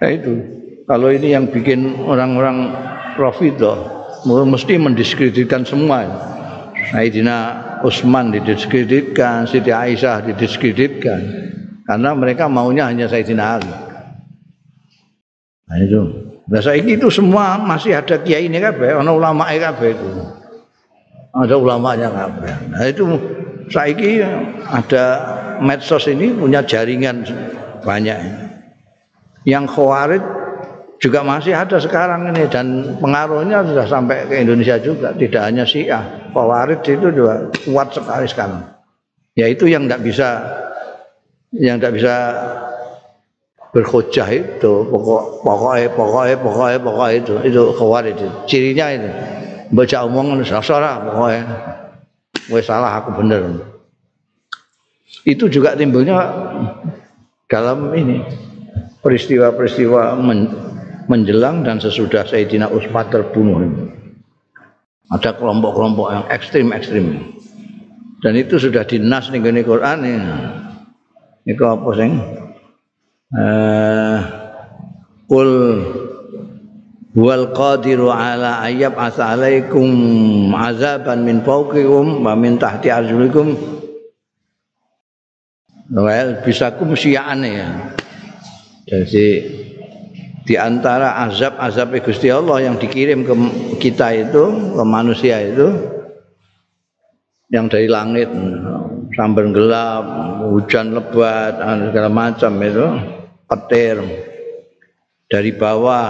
ya 0.00 0.08
itu 0.12 0.32
kalau 0.84 1.12
ini 1.12 1.36
yang 1.36 1.46
bikin 1.48 2.02
orang-orang 2.02 2.74
Rafidah 3.14 3.78
mesti 4.26 4.74
mendiskreditkan 4.80 5.64
semua 5.64 6.04
Sayyidina 6.90 7.38
Utsman 7.86 8.34
didiskreditkan, 8.34 9.46
Siti 9.46 9.70
Aisyah 9.70 10.26
didiskreditkan 10.26 11.20
karena 11.86 12.10
mereka 12.16 12.50
maunya 12.50 12.88
hanya 12.90 13.06
Sayyidina 13.06 13.44
Ali. 13.58 13.72
Nah 15.70 15.78
itu. 15.78 16.00
Nah 16.50 16.58
saiki 16.58 16.98
itu 16.98 17.06
semua 17.14 17.62
masih 17.62 17.94
ada 17.94 18.18
kiai 18.18 18.50
ini 18.50 18.58
kabeh, 18.58 18.98
ana 18.98 19.14
ulama 19.14 19.46
kabeh 19.46 19.94
itu. 19.94 20.08
Ada 21.30 21.54
ulamanya 21.54 22.10
kabeh. 22.10 22.52
Nah 22.74 22.82
itu 22.90 23.06
saiki 23.70 24.20
ada 24.66 25.04
medsos 25.62 26.04
ini 26.10 26.34
punya 26.34 26.60
jaringan 26.66 27.22
banyak. 27.80 28.18
Yang 29.46 29.64
khawarij 29.72 30.22
juga 31.00 31.24
masih 31.24 31.56
ada 31.56 31.80
sekarang 31.80 32.28
ini 32.28 32.44
dan 32.52 32.98
pengaruhnya 33.00 33.64
sudah 33.64 33.86
sampai 33.88 34.28
ke 34.28 34.44
Indonesia 34.44 34.76
juga. 34.76 35.16
Tidak 35.16 35.40
hanya 35.40 35.64
Syiah 35.64 36.04
Khawarij 36.36 36.84
itu 36.84 37.08
juga 37.08 37.48
kuat 37.64 37.88
sekali 37.96 38.28
sekarang. 38.28 38.68
Ya 39.32 39.48
itu 39.48 39.64
yang 39.64 39.88
tidak 39.88 40.04
bisa 40.04 40.28
yang 41.56 41.80
tidak 41.80 41.96
bisa 41.96 42.14
berkhojah 43.72 44.28
itu. 44.28 44.72
Pokok 44.92 45.40
pokoknya 45.40 45.88
pokoknya 45.96 46.36
pokoknya 46.36 46.78
pokoknya 46.84 47.14
itu. 47.16 47.34
Itu 47.48 47.62
Khawarij. 47.80 48.12
Itu 48.20 48.26
cirinya 48.44 48.86
itu 48.92 49.10
baca 49.70 50.04
omongan 50.04 50.42
salah 50.44 51.00
pokoknya 51.00 51.42
gue 52.50 52.60
salah 52.66 52.98
aku 52.98 53.14
bener 53.22 53.62
itu 55.22 55.46
juga 55.46 55.78
timbulnya 55.78 56.18
dalam 57.50 57.94
ini 57.94 58.22
peristiwa-peristiwa 59.02 60.16
menjelang 61.10 61.66
dan 61.66 61.82
sesudah 61.82 62.22
Sayyidina 62.28 62.70
Utsman 62.70 63.10
terbunuh. 63.10 63.58
Ada 65.10 65.34
kelompok-kelompok 65.34 66.06
yang 66.14 66.24
ekstrim-ekstrim. 66.30 67.34
Dan 68.22 68.38
itu 68.38 68.60
sudah 68.60 68.86
dinas 68.86 69.32
ning 69.34 69.42
gone 69.42 69.64
Quran 69.66 69.98
ya. 70.06 70.20
Iku 71.50 71.64
apa 71.66 71.88
sing? 71.98 72.12
Eh 73.34 74.18
Qul 75.26 75.50
wal 77.20 77.52
qadiru 77.52 78.08
ala 78.08 78.64
ayyab 78.64 78.96
alaikum 78.96 79.92
azaban 80.56 81.28
min 81.28 81.44
fawqikum 81.44 82.24
wa 82.24 82.32
min 82.32 82.56
tahti 82.56 82.88
arjulikum 82.88 83.76
Well, 85.90 86.46
bisa 86.46 86.70
kum 86.78 86.94
ya. 86.94 87.66
Jadi 88.86 89.26
di 90.46 90.54
antara 90.54 91.18
azab-azab 91.26 91.98
Gusti 92.06 92.30
Allah 92.30 92.62
yang 92.62 92.78
dikirim 92.78 93.26
ke 93.26 93.34
kita 93.82 94.14
itu, 94.14 94.70
ke 94.78 94.84
manusia 94.86 95.42
itu 95.42 95.66
yang 97.50 97.66
dari 97.66 97.90
langit 97.90 98.30
sambil 99.18 99.50
gelap, 99.50 100.06
hujan 100.46 100.94
lebat, 100.94 101.58
segala 101.58 102.06
macam 102.06 102.52
itu, 102.62 102.86
petir 103.50 103.98
dari 105.26 105.50
bawah 105.50 106.06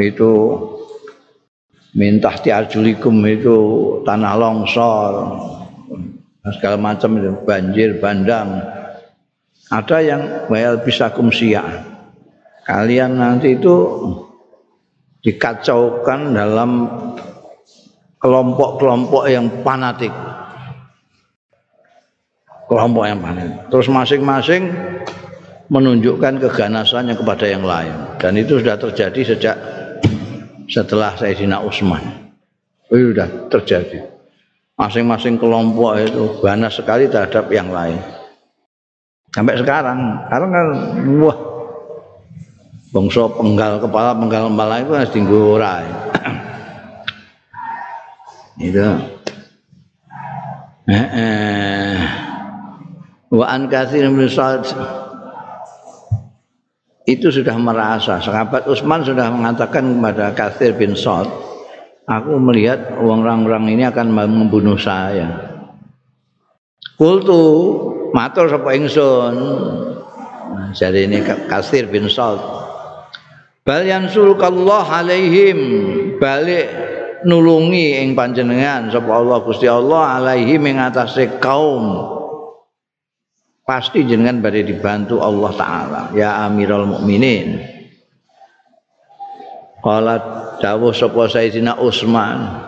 itu 0.00 0.32
minta 1.92 2.32
arjulikum 2.32 3.20
itu 3.28 3.58
tanah 4.08 4.34
longsor 4.40 5.12
segala 6.56 6.76
macam 6.80 7.20
itu 7.20 7.30
banjir 7.44 8.00
bandang 8.00 8.64
ada 9.70 9.96
yang 10.00 10.48
well 10.48 10.80
bisa 10.80 11.12
kumsiah 11.12 11.84
kalian 12.64 13.20
nanti 13.20 13.58
itu 13.58 13.76
dikacaukan 15.20 16.32
dalam 16.32 16.88
kelompok-kelompok 18.20 19.24
yang 19.28 19.48
fanatik. 19.64 20.12
Kelompok 22.68 23.04
yang 23.08 23.18
fanatik. 23.18 23.66
Terus 23.72 23.88
masing-masing 23.90 24.62
menunjukkan 25.72 26.38
keganasannya 26.38 27.14
kepada 27.18 27.46
yang 27.48 27.64
lain. 27.64 28.16
Dan 28.20 28.38
itu 28.38 28.60
sudah 28.60 28.76
terjadi 28.78 29.20
sejak 29.34 29.56
setelah 30.70 31.18
Sayyidina 31.18 31.58
Utsman. 31.66 32.30
Itu 32.86 33.12
sudah 33.12 33.28
terjadi. 33.50 34.06
Masing-masing 34.78 35.36
kelompok 35.36 35.98
itu 36.00 36.40
ganas 36.40 36.78
sekali 36.78 37.10
terhadap 37.10 37.50
yang 37.52 37.68
lain. 37.68 38.00
Sampai 39.34 39.60
sekarang, 39.60 39.98
sekarang 40.26 40.50
kan 40.50 40.66
wah 41.20 41.36
bangsa 42.90 43.30
penggal 43.30 43.78
kepala 43.78 44.10
penggal 44.18 44.50
kepala 44.50 44.74
itu 44.82 44.92
harus 44.98 45.14
tinggu 45.14 45.38
ora 45.54 45.78
itu 48.66 48.82
eh, 50.90 51.06
eh. 51.14 52.02
wa 53.30 53.46
an 53.46 53.70
itu 57.10 57.30
sudah 57.34 57.58
merasa. 57.58 58.22
Sahabat 58.22 58.70
Utsman 58.70 59.02
sudah 59.02 59.30
mengatakan 59.34 59.82
kepada 59.82 60.30
Katsir 60.34 60.78
bin 60.78 60.94
Sa'd 60.94 61.26
aku 62.06 62.38
melihat 62.38 62.94
orang-orang 62.98 63.74
ini 63.74 63.82
akan 63.86 64.10
membunuh 64.14 64.78
saya. 64.78 65.58
Kultu 66.94 67.42
matur 68.14 68.46
sapa 68.50 68.76
ingsun? 68.76 69.34
Jadi 70.70 71.10
ini 71.10 71.18
Katsir 71.24 71.90
bin 71.90 72.06
Sa'd. 72.06 72.38
Bal 73.66 73.86
yansurkallah 73.86 74.86
alaihim. 75.02 75.58
Balik 76.20 76.66
nulungi 77.24 78.00
ing 78.04 78.16
panjenengan 78.16 78.88
sapa 78.92 79.10
Allah 79.12 79.38
Gusti 79.44 79.68
Allah 79.68 80.20
alaihi 80.20 80.56
ing 80.60 81.40
kaum 81.40 82.19
pasti 83.70 84.02
jenengan 84.02 84.42
badhe 84.42 84.66
dibantu 84.66 85.22
Allah 85.22 85.54
taala 85.54 86.02
ya 86.10 86.42
Amirul 86.42 86.90
Mukminin 86.90 87.62
Qala 89.78 90.18
dawuh 90.58 90.90
sapa 90.90 91.30
Sayyidina 91.30 91.78
Utsman 91.78 92.66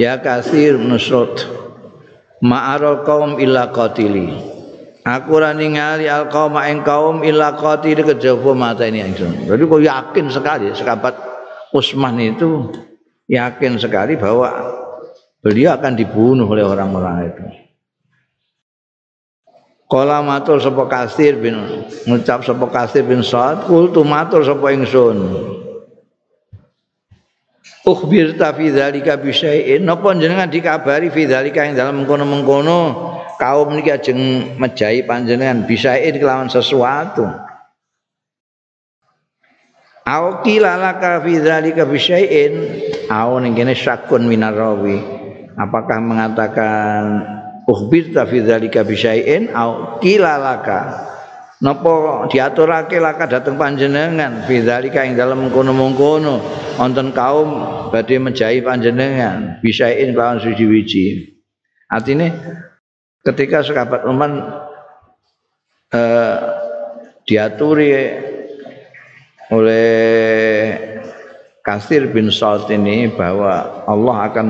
Ya 0.00 0.16
kasir 0.16 0.80
nusrut 0.80 1.44
ma'arul 2.40 3.04
kaum 3.04 3.36
illa 3.36 3.68
qatili 3.68 4.32
Aku 5.04 5.36
ora 5.36 5.52
ningali 5.52 6.08
al 6.08 6.32
kaum 6.32 6.56
ing 6.64 6.80
kaum 6.80 7.20
illa 7.20 7.56
qatili 7.56 8.04
kejaba 8.04 8.52
mateni 8.52 9.00
ingsun. 9.00 9.48
Jadi 9.48 9.62
kok 9.64 9.80
yakin 9.80 10.26
sekali 10.28 10.66
sekabat 10.76 11.16
Utsman 11.72 12.20
itu 12.20 12.68
yakin 13.24 13.80
sekali 13.80 14.20
bahwa 14.20 14.52
beliau 15.40 15.80
akan 15.80 15.96
dibunuh 15.96 16.44
oleh 16.44 16.60
orang-orang 16.60 17.24
itu. 17.24 17.67
Kala 19.88 20.20
matur 20.20 20.60
sapa 20.60 20.84
Kasir 20.84 21.40
bin 21.40 21.56
ngucap 22.04 22.44
sapa 22.44 22.68
Kasir 22.68 23.08
bin 23.08 23.24
Sa'ad 23.24 23.64
kultu 23.64 24.04
matur 24.04 24.44
sapa 24.44 24.76
ingsun. 24.76 25.16
Ukhbir 27.88 28.36
ta 28.36 28.52
fi 28.52 28.68
dzalika 28.68 29.16
bi 29.16 29.32
syai'in 29.32 29.88
napa 29.88 30.12
jenengan 30.12 30.52
dikabari 30.52 31.08
fi 31.08 31.24
dzalika 31.24 31.64
ing 31.64 31.72
dalam 31.72 32.04
mengkono-mengkono 32.04 32.80
kaum 33.40 33.72
niki 33.72 33.88
ajeng 33.88 34.20
mejahi 34.60 35.08
panjenengan 35.08 35.64
bisain 35.64 36.12
kelawan 36.20 36.52
sesuatu. 36.52 37.24
Au 40.04 40.44
kilalaka 40.44 41.24
fi 41.24 41.32
dzalika 41.40 41.88
bi 41.88 41.96
syai'in 41.96 42.52
au 43.08 43.40
ning 43.40 43.56
kene 43.56 43.72
syakun 43.72 44.28
minarawi. 44.28 45.00
Apakah 45.56 45.96
mengatakan 46.04 47.02
ukhbir 47.68 48.16
ta 48.16 48.24
fi 48.24 48.40
dzalika 48.40 48.80
bi 48.82 48.96
syai'in 48.96 49.52
au 49.52 50.00
kilalaka 50.00 51.04
napa 51.60 52.24
diaturake 52.32 52.96
laka 52.96 53.28
dateng 53.28 53.60
panjenengan 53.60 54.48
fi 54.48 54.64
dzalika 54.64 55.04
ing 55.04 55.20
dalem 55.20 55.52
kono-mengkono 55.52 56.40
wonten 56.80 57.12
kaum 57.12 57.50
badhe 57.92 58.16
menjahi 58.16 58.64
panjenengan 58.64 59.60
bisain 59.60 60.14
kelawan 60.14 60.38
suci 60.38 60.64
wiji. 60.64 61.06
Artinya 61.90 62.30
ketika 63.26 63.66
sahabat 63.66 64.06
Uman 64.06 64.32
eh, 65.90 66.36
diaturi 67.26 67.90
oleh 69.50 69.88
Kasir 71.64 72.08
bin 72.08 72.32
Salt 72.32 72.70
ini 72.72 73.12
bahwa 73.12 73.84
Allah 73.84 74.16
akan 74.32 74.46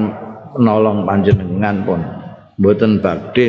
menolong 0.59 1.03
panjenengan 1.03 1.77
pun 1.83 2.18
mboten 2.59 2.99
badhe 2.99 3.47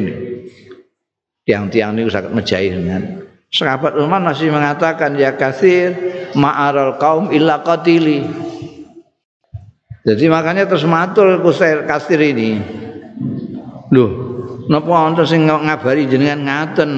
tiang-tiang 1.43 1.97
ini 1.97 2.05
sangat 2.07 2.31
menjahit 2.31 2.71
dengan 2.77 3.01
sahabat 3.49 3.97
Umar 3.97 4.21
masih 4.21 4.53
mengatakan 4.53 5.17
ya 5.17 5.33
kasir 5.33 5.97
ma'aral 6.37 7.01
kaum 7.01 7.33
illa 7.33 7.65
qatili. 7.65 8.21
Jadi 10.05 10.25
makanya 10.31 10.69
terus 10.69 10.87
matur 10.87 11.41
kusir 11.43 11.83
kasir 11.89 12.21
ini. 12.21 12.61
Loh 13.89 14.29
napa 14.69 14.85
wonten 14.85 15.25
sing 15.25 15.49
ngabari 15.49 16.05
jenengan 16.05 16.45
ngaten? 16.45 16.91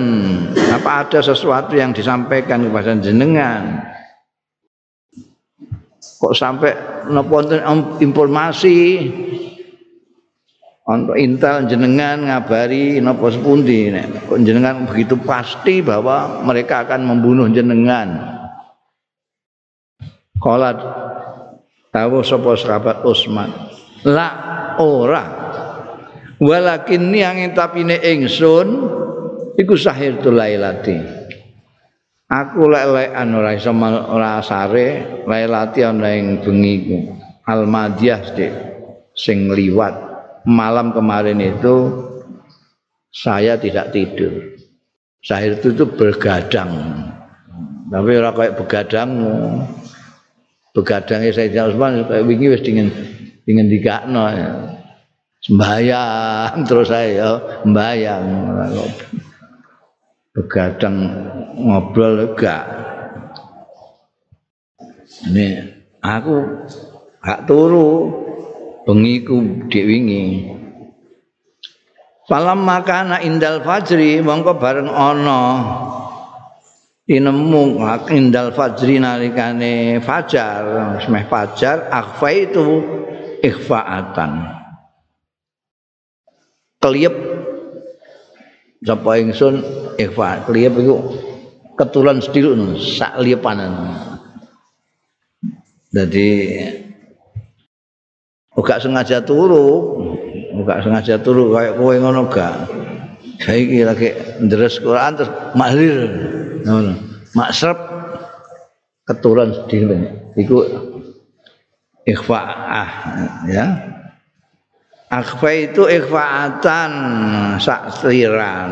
Apa 0.75 1.07
ada 1.07 1.19
sesuatu 1.23 1.73
yang 1.79 1.95
disampaikan 1.95 2.67
kepada 2.67 2.99
jenengan? 2.99 3.87
Kok 6.21 6.35
sampai 6.35 6.75
napa 7.09 7.37
informasi 8.03 8.77
untuk 10.81 11.13
intel 11.13 11.69
jenengan 11.69 12.25
ngabari 12.25 12.97
napa 12.97 13.29
sepundi 13.29 13.93
jenengan 14.41 14.89
begitu 14.89 15.13
pasti 15.21 15.85
bahwa 15.85 16.41
mereka 16.41 16.83
akan 16.87 17.05
membunuh 17.05 17.47
jenengan? 17.53 18.37
Kala 20.41 20.73
tahu 21.93 22.25
sapa 22.25 22.57
sahabat 22.57 23.05
Utsman? 23.05 23.49
La 24.09 24.29
ora. 24.81 25.39
Walakin 26.41 27.13
yang 27.13 27.37
tapine 27.53 28.01
ingsun 28.01 28.81
iku 29.61 29.77
sahir 29.77 30.17
lailati 30.25 31.21
aku 32.31 32.71
lelekan 32.71 33.29
ora 33.35 33.51
iso 33.53 33.75
ora 33.75 34.39
sare 34.39 35.21
lailati 35.27 35.83
ana 35.83 36.09
ing 36.15 36.39
bengi 36.39 36.75
almadiyah 37.43 38.23
sing 39.11 39.51
liwat 39.51 40.10
malam 40.45 40.93
kemarin 40.95 41.39
itu 41.41 41.75
saya 43.11 43.59
tidak 43.59 43.91
tidur. 43.91 44.55
Saya 45.21 45.53
itu 45.53 45.75
tuh 45.77 45.85
bergadang. 45.93 46.71
Tapi 47.91 48.11
orang 48.17 48.33
kayak 48.33 48.55
begadang 48.57 49.09
begadangnya 50.71 51.35
saya 51.35 51.51
jangan 51.51 51.69
Usman 51.75 51.93
kayak 52.07 52.25
wingi 52.25 52.47
wis 52.47 52.63
dingin 52.63 52.87
dingin 53.43 53.67
digakno 53.67 54.23
ya. 54.31 54.51
Sembayang 55.41 56.55
terus 56.69 56.87
saya 56.89 57.37
sembayang 57.61 58.25
begadang 60.31 60.95
ngobrol 61.59 62.11
lega. 62.23 62.57
Ini 65.21 65.47
aku 66.01 66.65
gak 67.21 67.45
turu 67.45 68.09
bengi 68.91 69.23
ku 69.23 69.39
wingi 69.71 70.51
Falam 72.27 72.63
makana 72.63 73.23
indal 73.23 73.59
fajri 73.59 74.23
mongko 74.23 74.55
bareng 74.55 74.87
ana. 74.87 75.39
Tinemu 77.03 77.83
indal 78.07 78.55
fajri 78.55 79.03
nalikane 79.03 79.99
fajar. 79.99 80.63
Semeh 81.03 81.27
fajar 81.27 81.91
akhfa 81.91 82.29
itu 82.31 82.67
ikhfaatan. 83.43 84.47
Keliyep 86.79 87.15
sapa 88.79 89.11
ingsun 89.19 89.59
ikhfa 89.99 90.47
keliyep 90.47 90.73
iku 90.79 91.19
ketulan 91.75 92.17
sediluk 92.23 92.79
sak 92.81 93.13
liyepanan 93.21 93.93
jadi 95.93 96.29
gak 98.63 98.81
sengaja 98.81 99.21
turu. 99.21 99.99
Gak 100.65 100.85
sengaja 100.85 101.15
turu 101.21 101.53
kayak 101.53 101.77
kowe 101.77 101.95
ngono 101.97 102.29
gak. 102.29 102.55
Saiki 103.41 103.81
lagi 103.81 104.13
ndres 104.41 104.81
Quran 104.81 105.17
terus 105.17 105.31
mahlir. 105.57 105.97
Ngono. 106.65 106.93
Maksrep 107.31 107.79
keturunan 109.07 109.55
sedih 109.55 110.07
iku 110.37 110.67
ikhfaah 112.05 112.91
ya. 113.49 113.65
Akhfa 115.11 115.49
itu 115.51 115.91
ikhfaatan 115.91 116.91
saksiran 117.59 118.71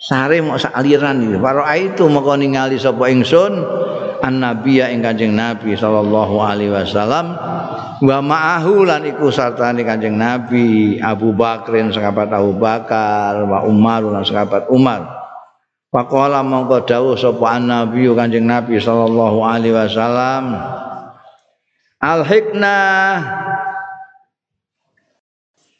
sare 0.00 0.38
mau 0.44 0.56
saliran 0.56 1.18
iki. 1.20 1.36
Para 1.40 1.76
itu 1.76 2.04
moko 2.06 2.38
ningali 2.38 2.78
sapa 2.78 3.10
ingsun? 3.10 3.52
An 4.24 4.40
nabiya 4.40 4.88
ing 4.90 5.04
kanjeng 5.04 5.36
nabi 5.36 5.76
sallallahu 5.76 6.40
alaihi 6.40 6.72
wasallam 6.72 7.36
wa 8.02 8.18
ma'ahu 8.20 8.84
lan 8.84 9.08
iku 9.08 9.32
sartane 9.32 9.80
Kanjeng 9.80 10.20
Nabi 10.20 10.98
Abu 11.00 11.32
Bakrin 11.32 11.88
sahabat 11.88 12.28
Abu 12.28 12.52
Bakar 12.60 13.40
wa 13.48 13.64
Umar 13.64 14.04
lan 14.04 14.26
sahabat 14.26 14.68
Umar. 14.68 15.24
Faqala 15.88 16.44
mongko 16.44 16.84
dawuh 16.84 17.16
sapa 17.16 17.56
Nabi 17.56 18.04
Kanjeng 18.12 18.44
Nabi 18.44 18.76
sallallahu 18.76 19.38
alaihi 19.40 19.72
wasallam 19.72 20.58
Al 22.02 22.20
hikna 22.28 22.76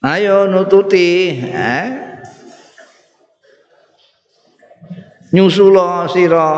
Ayo 0.06 0.46
nututi 0.46 1.34
eh. 1.42 1.86
Nyusulo 5.34 6.06
sira 6.06 6.48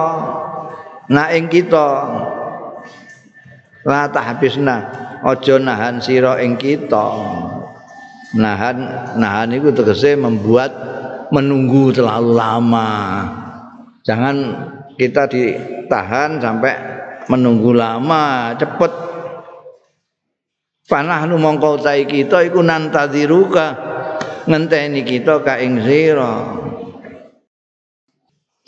na 1.08 1.32
ing 1.32 1.48
kita. 1.48 1.88
La 3.88 4.04
tahbisna 4.12 5.07
aja 5.22 5.56
nahan 5.58 5.98
sira 5.98 6.38
ing 6.42 6.58
kita. 6.58 7.08
Nahan 8.36 8.76
nahan 9.16 9.56
itu 9.56 9.72
tegese 9.72 10.14
membuat 10.14 10.70
menunggu 11.32 11.92
terlalu 11.96 12.36
lama. 12.36 12.90
Jangan 14.04 14.36
kita 14.96 15.28
ditahan 15.28 16.40
sampai 16.40 16.74
menunggu 17.28 17.72
lama 17.72 18.52
cepet. 18.56 18.92
Panah 20.88 21.28
nu 21.28 21.36
mongko 21.36 21.84
tai 21.84 22.08
kita 22.08 22.48
iku 22.48 22.64
nantadiruka 22.64 23.76
ngenteni 24.48 25.04
kita 25.04 25.44
ka 25.44 25.60
ing 25.60 25.84
sira. 25.84 26.64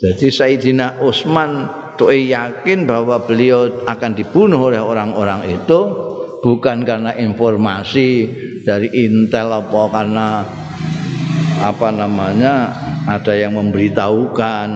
Jadi 0.01 0.33
Sayyidina 0.33 1.01
Utsman 1.01 1.69
tuh 1.93 2.09
yakin 2.09 2.89
bahwa 2.89 3.21
beliau 3.21 3.85
akan 3.85 4.17
dibunuh 4.17 4.73
oleh 4.73 4.81
orang-orang 4.81 5.45
itu 5.61 6.10
bukan 6.41 6.83
karena 6.83 7.13
informasi 7.15 8.27
dari 8.65 8.89
intel 8.93 9.53
apa 9.53 9.81
karena 9.93 10.27
apa 11.61 11.87
namanya 11.93 12.53
ada 13.05 13.33
yang 13.37 13.57
memberitahukan. 13.57 14.69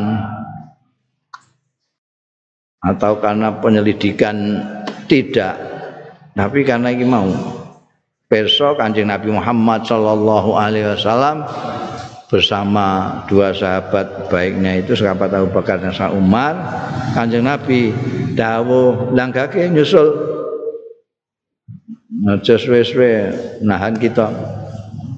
Atau 2.85 3.17
karena 3.17 3.49
penyelidikan 3.57 4.61
tidak. 5.09 5.57
Tapi 6.37 6.61
karena 6.61 6.93
ini 6.93 7.05
mau. 7.05 7.25
Besok 8.29 8.81
kanjeng 8.81 9.09
Nabi 9.09 9.33
Muhammad 9.33 9.85
Shallallahu 9.85 10.57
Alaihi 10.57 10.93
Wasallam 10.93 11.45
bersama 12.25 13.21
dua 13.29 13.53
sahabat 13.53 14.33
baiknya 14.33 14.81
itu 14.81 14.97
sahabat 14.97 15.29
Abu 15.29 15.53
Bakar 15.53 15.77
dan 15.77 15.93
Umar 16.09 16.57
kanjeng 17.13 17.45
Nabi 17.45 17.93
dawuh 18.33 19.13
langgake 19.13 19.69
nyusul 19.69 20.34
aja 22.25 22.57
suwe-suwe 22.57 23.11
nahan 23.61 23.95
kita. 24.01 24.27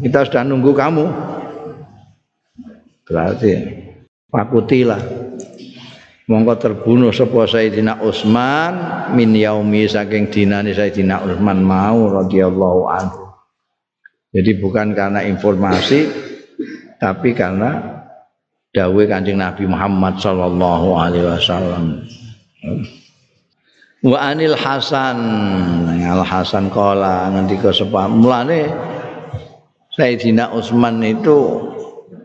Kita 0.03 0.27
sudah 0.27 0.43
nunggu 0.43 0.75
kamu. 0.75 1.05
Berarti 3.07 3.51
pakutilah. 4.27 5.01
Mongko 6.27 6.53
terbunuh 6.59 7.15
sapa 7.15 7.47
Sayyidina 7.47 8.03
Utsman 8.03 8.75
min 9.15 9.31
yaumi 9.31 9.87
saking 9.87 10.27
dinane 10.27 10.75
Sayyidina 10.75 11.23
Utsman 11.23 11.63
mau 11.63 12.11
radhiyallahu 12.11 12.81
anhu. 12.91 13.31
Jadi 14.35 14.59
bukan 14.59 14.91
karena 14.91 15.23
informasi 15.23 16.11
tapi 16.99 17.31
karena 17.31 18.03
dawe 18.75 19.03
Kanjeng 19.07 19.39
Nabi 19.39 19.71
Muhammad 19.71 20.19
sallallahu 20.19 20.87
alaihi 20.99 21.25
wasallam 21.31 22.03
wa 24.07 24.17
anil 24.31 24.55
hasan. 24.55 25.19
Al 26.07 26.23
hasan 26.23 26.71
kala 26.71 27.27
ngendika 27.35 27.75
sepah 27.75 28.07
mulane 28.07 28.71
Sayyidina 29.91 30.55
Utsman 30.55 31.03
itu 31.03 31.67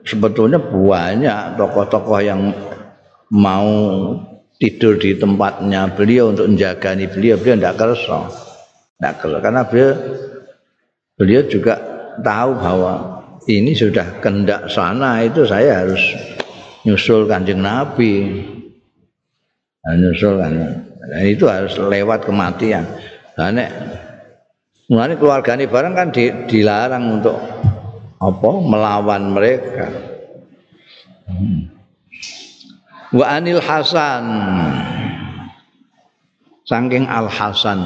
sebetulnya 0.06 0.62
banyak 0.62 1.58
tokoh-tokoh 1.58 2.20
yang 2.22 2.54
mau 3.34 3.66
tidur 4.62 4.94
di 5.02 5.18
tempatnya 5.18 5.90
beliau 5.90 6.30
untuk 6.30 6.46
menjaga 6.46 6.94
beliau. 7.10 7.34
Beliau 7.42 7.58
tidak 7.58 7.74
kerasa 7.74 8.18
tidak 9.02 9.14
kerasa 9.18 9.38
karena 9.42 9.62
beliau 9.66 9.92
beliau 11.18 11.42
juga 11.50 11.74
tahu 12.22 12.50
bahwa 12.54 12.94
ini 13.50 13.74
sudah 13.74 14.22
kendak 14.22 14.70
sana 14.70 15.26
itu 15.26 15.42
saya 15.42 15.82
harus 15.82 15.98
nyusul 16.86 17.26
kanjeng 17.26 17.58
Nabi. 17.58 18.46
Nah, 19.82 19.94
nyusul 19.98 20.38
kan 20.38 20.54
dan 21.02 21.22
itu 21.26 21.50
harus 21.50 21.74
lewat 21.74 22.22
kematian. 22.22 22.86
Nah, 23.34 23.50
nek 23.50 23.70
keluarga 25.18 25.58
ini 25.58 25.66
bareng 25.66 25.94
kan 25.98 26.08
di, 26.14 26.30
dilarang 26.46 27.20
untuk 27.20 27.36
apa 28.22 28.50
melawan 28.62 29.22
mereka. 29.34 29.86
Hmm. 31.26 31.70
wa 33.12 33.26
anil 33.26 33.62
hasan. 33.62 34.24
Saking 36.62 37.10
al 37.10 37.26
hasan 37.26 37.82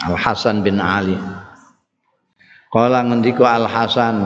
al 0.00 0.16
hasan 0.16 0.64
bin 0.64 0.80
ali. 0.80 1.20
Kala 2.72 3.04
ngendika 3.04 3.44
al 3.44 3.68
hasan 3.68 4.16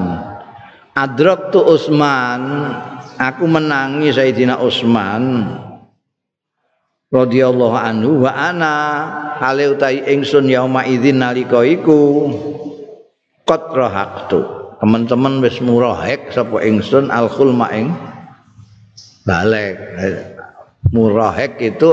adrak 0.94 1.50
tu 1.50 1.60
usman 1.62 2.70
aku 3.18 3.44
menangi 3.46 4.10
Sayyidina 4.14 4.58
Utsman 4.62 5.54
radhiyallahu 7.10 7.74
anhu 7.74 8.22
wa 8.22 8.30
ana 8.30 8.74
hale 9.42 9.74
utai 9.74 10.06
ingsun 10.14 10.46
yauma 10.46 10.86
idzin 10.86 11.18
nalika 11.18 11.66
iku 11.66 12.30
qad 13.44 13.74
rahaqtu. 13.74 14.40
Teman-teman 14.80 15.44
wis 15.44 15.60
murahek 15.60 16.32
sapa 16.32 16.64
ingsun 16.64 17.12
al 17.12 17.28
khulma 17.28 17.68
ing 17.76 17.92
balik. 19.28 19.76
Murahek 20.94 21.60
itu 21.60 21.92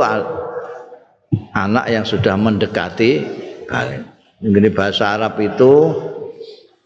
anak 1.51 1.85
yang 1.91 2.07
sudah 2.07 2.39
mendekati 2.39 3.27
balik. 3.67 4.07
Ini 4.39 4.69
bahasa 4.71 5.17
Arab 5.17 5.41
itu 5.41 5.91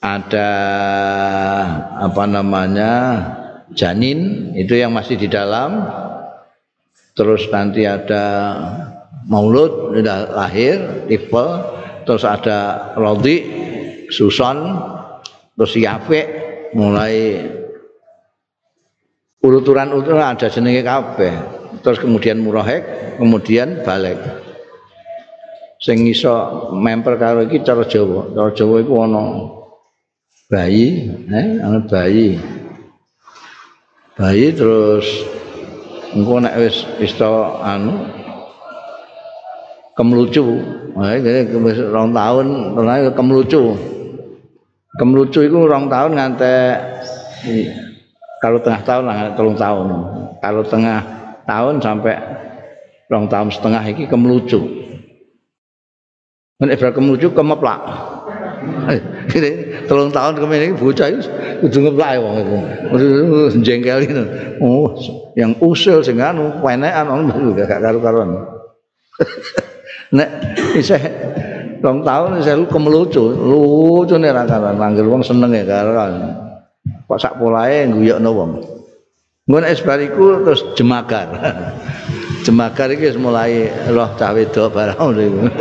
ada 0.02 0.50
apa 2.02 2.24
namanya 2.26 2.92
janin 3.78 4.50
itu 4.58 4.74
yang 4.74 4.96
masih 4.96 5.20
di 5.20 5.30
dalam 5.30 5.86
terus 7.14 7.48
nanti 7.52 7.84
ada 7.86 8.56
maulud 9.28 9.96
sudah 9.96 10.20
lahir 10.34 11.08
tipe 11.08 11.46
terus 12.08 12.24
ada 12.26 12.92
rodi 12.98 13.38
suson 14.10 14.82
terus 15.56 15.74
yafe 15.78 16.22
mulai 16.74 17.46
urutan-urutan 19.42 20.38
ada 20.38 20.48
jenenge 20.48 20.86
kabeh. 20.86 21.34
Terus 21.82 21.98
kemudian 21.98 22.38
murahek 22.38 23.18
kemudian 23.18 23.82
balik 23.82 24.20
sing 25.82 26.06
iso 26.06 26.70
memper 26.78 27.18
karo 27.18 27.42
iki 27.50 27.66
cara 27.66 27.82
Jawa. 27.88 28.30
Cara 28.38 28.52
Jawa 28.54 28.76
iku 28.86 28.94
ana 29.02 29.24
bayi 30.46 31.10
eh 31.32 31.48
ana 31.58 31.80
bayi. 31.82 32.38
Bayi 34.14 34.54
terus 34.54 35.08
engko 36.16 36.44
nek 36.44 36.56
wis 36.60 36.84
wis 37.00 37.16
anu 37.20 38.08
kemlucu. 39.96 40.60
Jadi 40.96 41.56
wis 41.62 41.80
rong 41.92 42.12
tahun 42.12 42.76
terus 42.76 43.16
kemlucu. 43.16 43.62
Kemlucu 45.00 45.40
itu 45.48 45.58
rong 45.68 45.88
tahun 45.88 46.12
ngantek 46.20 46.76
kalau 48.44 48.60
tengah 48.60 48.82
tahun 48.84 49.04
lah 49.08 49.18
telung 49.38 49.56
tahun. 49.56 49.88
Kalau 50.42 50.64
tengah 50.68 51.00
tahun 51.48 51.80
sampai 51.80 52.16
rong 53.08 53.32
tahun 53.32 53.50
setengah 53.54 53.84
ini 53.88 54.04
kemlucu. 54.10 54.60
Nek 56.62 56.78
kemlucu 56.94 57.34
kemeplak 57.34 58.11
telung 59.88 60.12
tahun 60.14 60.34
kemudian 60.38 60.72
ini 60.72 60.76
bocah 60.78 61.08
itu 61.10 61.22
kudu 61.66 61.78
ngeplak 61.90 62.22
wong 62.22 62.36
itu 62.94 63.08
jengkel 63.62 64.00
itu 64.06 64.24
oh 64.62 64.94
yang 65.38 65.56
usil 65.62 66.02
sing 66.02 66.22
anu 66.22 66.50
penekan 66.62 67.08
ono 67.10 67.54
gak 67.58 67.82
karo-karuan 67.82 68.38
nek 70.18 70.30
isih 70.76 71.02
rong 71.82 72.06
tahun 72.06 72.46
isih 72.46 72.70
kemelucu 72.70 73.24
lucu 73.34 74.16
nek 74.22 74.32
ra 74.32 74.44
karuan. 74.46 74.78
Manggil 74.78 75.10
wong 75.10 75.26
seneng 75.26 75.52
ya 75.52 75.66
karuan. 75.66 76.38
Kok 77.10 77.20
sak 77.20 77.38
polahe 77.42 77.90
guyokno 77.90 78.30
wong. 78.32 78.52
Ngono 79.50 79.66
es 79.68 79.82
bariku 79.82 80.46
terus 80.46 80.64
jemakar 80.78 81.28
jemakar 82.42 82.90
iki 82.94 83.14
mulai 83.18 83.70
roh 83.90 84.10
cah 84.18 84.34
wedok 84.34 84.74
barang 84.74 85.10
niku 85.14 85.42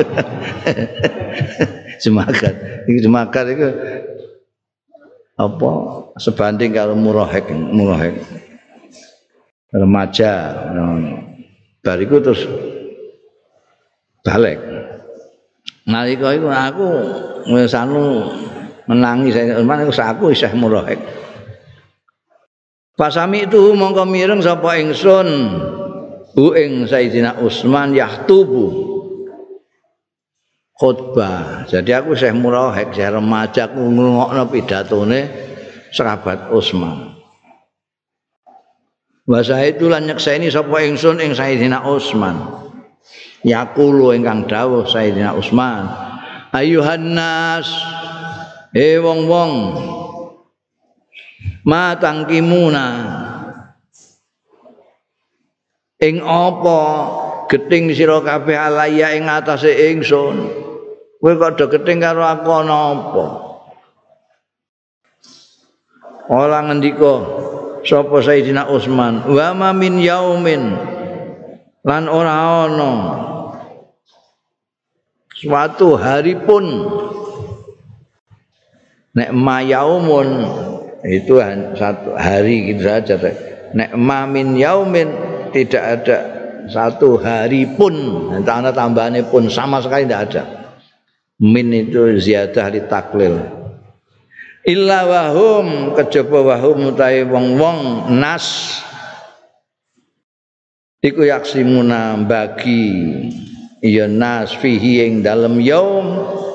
jemakar. 2.03 2.53
Iki 2.89 2.99
jemakar 3.05 3.45
iku 3.53 3.69
apa? 5.37 5.71
Sebanding 6.21 6.73
kalau 6.73 6.97
murahek 6.97 7.49
murahek. 7.53 8.21
Remaja 9.71 10.33
bariku 11.85 12.19
terus 12.19 12.43
balik. 14.27 14.59
Nalika 15.87 16.35
iku 16.35 16.49
aku 16.51 16.89
wis 17.55 17.73
anu 17.77 18.27
menangi 18.91 19.31
saya 19.31 20.13
aku 20.13 20.35
isih 20.35 20.51
murahek. 20.57 20.99
Pasami 22.99 23.49
itu 23.49 23.73
mongko 23.73 24.05
mireng 24.05 24.45
sapa 24.45 24.77
ingsun 24.77 25.29
bu 26.35 26.55
ing 26.57 26.87
Sayyidina 26.87 27.43
Utsman 27.43 27.95
yahtubu 27.95 28.91
khutbah. 30.81 31.69
Jadi 31.69 31.93
aku 31.93 32.17
saya 32.17 32.33
murahek, 32.33 32.97
saya 32.97 33.21
remaja 33.21 33.69
aku 33.69 33.85
ngrungokno 33.85 34.43
pidatone 34.49 35.21
sahabat 35.93 36.49
Utsman. 36.55 37.21
Wasa 39.31 39.63
itu 39.63 39.87
lan 39.87 40.11
nyekseni 40.11 40.51
sapa 40.51 40.83
ingsun 40.83 41.23
ing 41.23 41.37
Sayyidina 41.37 41.87
Utsman. 41.87 42.41
Yaqulu 43.47 44.17
ingkang 44.17 44.49
dawuh 44.49 44.85
Sayyidina 44.85 45.33
Utsman, 45.37 45.87
ayuhan 46.53 47.17
nas 47.17 47.69
e 48.77 48.99
wong-wong 49.01 49.53
ma 51.65 51.97
tangkimuna 51.97 52.87
ing 56.01 56.25
apa? 56.25 56.81
Geting 57.51 57.93
sira 57.93 58.25
kabeh 58.25 58.57
alaya 58.57 59.13
ing 59.15 59.29
atase 59.29 59.71
ingsun. 59.93 60.37
Kowe 61.21 61.33
kok 61.37 61.61
do 61.61 61.67
geting 61.69 62.01
karo 62.01 62.25
aku 62.25 62.49
ana 62.49 62.77
apa? 62.97 63.25
Ora 66.31 66.63
ngendika 66.65 67.15
sapa 67.85 68.17
Sayyidina 68.25 68.71
Utsman? 68.71 69.29
Wa 69.29 69.53
ma 69.53 69.77
min 69.77 70.01
yaumin. 70.01 70.63
Lan 71.85 72.05
ora 72.09 72.65
ana. 72.65 72.93
Suatu 75.37 75.97
hari 75.97 76.37
pun 76.37 76.65
nek 79.17 79.33
mayaumun 79.35 80.29
itu 81.03 81.41
satu 81.75 82.13
hari 82.15 82.71
gitu 82.71 82.85
saja 82.85 83.17
nek 83.73 83.97
mamin 83.97 84.55
yaumin 84.55 85.09
tidak 85.53 85.85
ada. 86.01 86.19
Satu 86.71 87.19
hari 87.19 87.67
pun. 87.67 87.95
Tanda 88.47 88.71
tambahannya 88.71 89.27
pun. 89.29 89.51
Sama 89.51 89.83
sekali 89.83 90.07
tidak 90.07 90.23
ada. 90.31 90.43
Min 91.41 91.73
itu 91.73 92.21
ziyadah 92.21 92.67
di 92.71 92.81
taklil. 92.87 93.37
Illa 94.65 95.09
wahum. 95.09 95.97
Kejaba 95.99 96.55
wahum 96.55 96.95
utawi 96.95 97.27
wong-wong. 97.27 98.11
Nas. 98.15 98.79
Iku 101.01 101.27
yaksimuna 101.27 102.17
bagi. 102.29 102.87
Ya 103.81 104.05
nas 104.05 104.53
fihi 104.53 105.05
ing 105.09 105.25
dalem 105.25 105.59
yaum. 105.65 106.07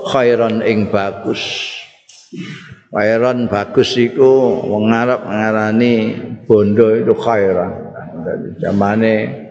Khairan 0.05 0.62
ing 0.62 0.93
bagus. 0.93 1.41
Khairan 2.93 3.51
bagus 3.51 3.97
iku 3.97 4.63
wong 4.63 4.93
Arab 4.93 5.27
ngarani 5.27 5.95
bondo 6.47 6.95
itu 6.95 7.12
khairan 7.17 7.85
zamane 8.62 9.45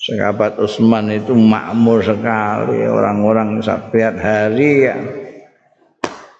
sahabat 0.00 0.56
Utsman 0.56 1.12
itu 1.12 1.36
makmur 1.36 2.00
sekali 2.00 2.88
orang-orang 2.88 3.60
setiap 3.60 4.16
hari 4.16 4.88
ya, 4.88 4.96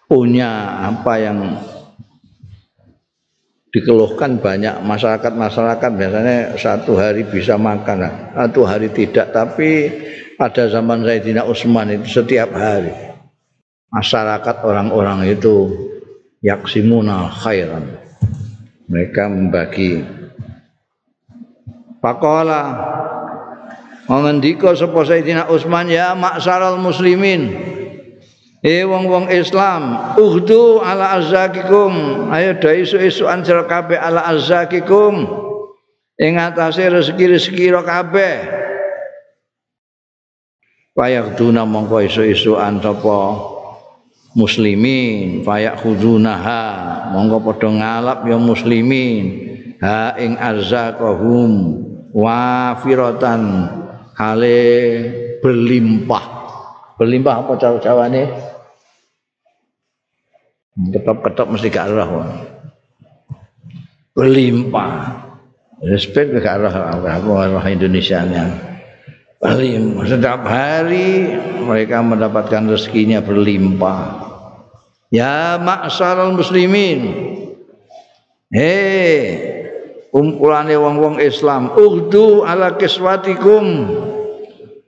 punya 0.09 0.81
apa 0.89 1.15
yang 1.21 1.39
dikeluhkan 3.71 4.41
banyak 4.43 4.83
masyarakat-masyarakat. 4.83 5.91
Biasanya 5.95 6.39
satu 6.59 6.99
hari 6.99 7.23
bisa 7.29 7.55
makan 7.61 8.33
satu 8.35 8.67
hari 8.67 8.91
tidak. 8.91 9.31
Tapi 9.31 9.71
pada 10.35 10.67
zaman 10.67 11.05
Sayyidina 11.05 11.47
Utsman 11.47 11.95
itu 11.95 12.21
setiap 12.23 12.51
hari 12.57 12.91
masyarakat 13.93 14.57
orang-orang 14.65 15.29
itu 15.31 15.69
yaksimuna 16.41 17.29
khairan. 17.31 17.85
Mereka 18.91 19.23
membagi 19.31 20.03
Pakola 22.01 22.63
mengendika 24.09 24.73
sapa 24.73 25.05
Sayyidina 25.05 25.53
Utsman 25.53 25.87
ya 25.87 26.17
maksaral 26.17 26.81
muslimin 26.81 27.71
Eh 28.61 28.85
wong-wong 28.85 29.33
Islam, 29.33 30.13
uhdu 30.21 30.85
ala 30.85 31.17
azzakikum. 31.17 32.29
Ayo 32.29 32.61
do 32.61 32.69
isu-isuan 32.69 33.41
sira 33.41 33.65
kabeh 33.65 33.97
ala 33.97 34.21
azzakikum. 34.29 35.25
Ing 36.21 36.37
atase 36.37 36.85
rezeki-rezeki 36.93 37.73
ira 37.73 37.81
kabeh. 37.81 38.37
Payak 40.93 41.41
duna 41.41 41.65
mongko 41.65 42.05
isu-isuan 42.05 42.85
sapa 42.85 43.41
muslimin, 44.37 45.41
payak 45.41 45.81
khudunaha 45.81 47.09
mongko 47.17 47.41
padha 47.41 47.69
ngalap 47.73 48.29
ya 48.29 48.37
muslimin. 48.37 49.49
Ha 49.81 50.21
ing 50.21 50.37
azzakahum 50.37 51.81
wafiratan 52.15 53.43
hale 54.15 54.61
berlimpah. 55.41 56.25
Berlimpah 57.01 57.35
apa 57.47 57.53
cara 57.57 57.77
Jawane? 57.81 58.51
ketop-ketop 60.89 61.47
mesti 61.53 61.69
gak 61.69 61.93
roh 61.93 62.25
berlimpah. 64.17 64.93
Respect 65.85 66.41
gak 66.41 66.57
roh 66.65 66.73
aku 67.05 67.29
roh 67.37 67.65
Indonesia 67.69 68.25
nya 68.25 68.49
berlimpah 69.41 70.05
setiap 70.05 70.45
hari 70.45 71.37
mereka 71.65 72.01
mendapatkan 72.01 72.65
rezekinya 72.69 73.25
berlimpah. 73.25 74.29
Ya 75.11 75.59
maksaral 75.59 76.39
muslimin. 76.39 77.29
Hei 78.51 79.50
kumpulane 80.11 80.75
wong-wong 80.75 81.23
Islam 81.23 81.75
ugdu 81.75 82.43
ala 82.43 82.75
kiswatikum 82.75 83.87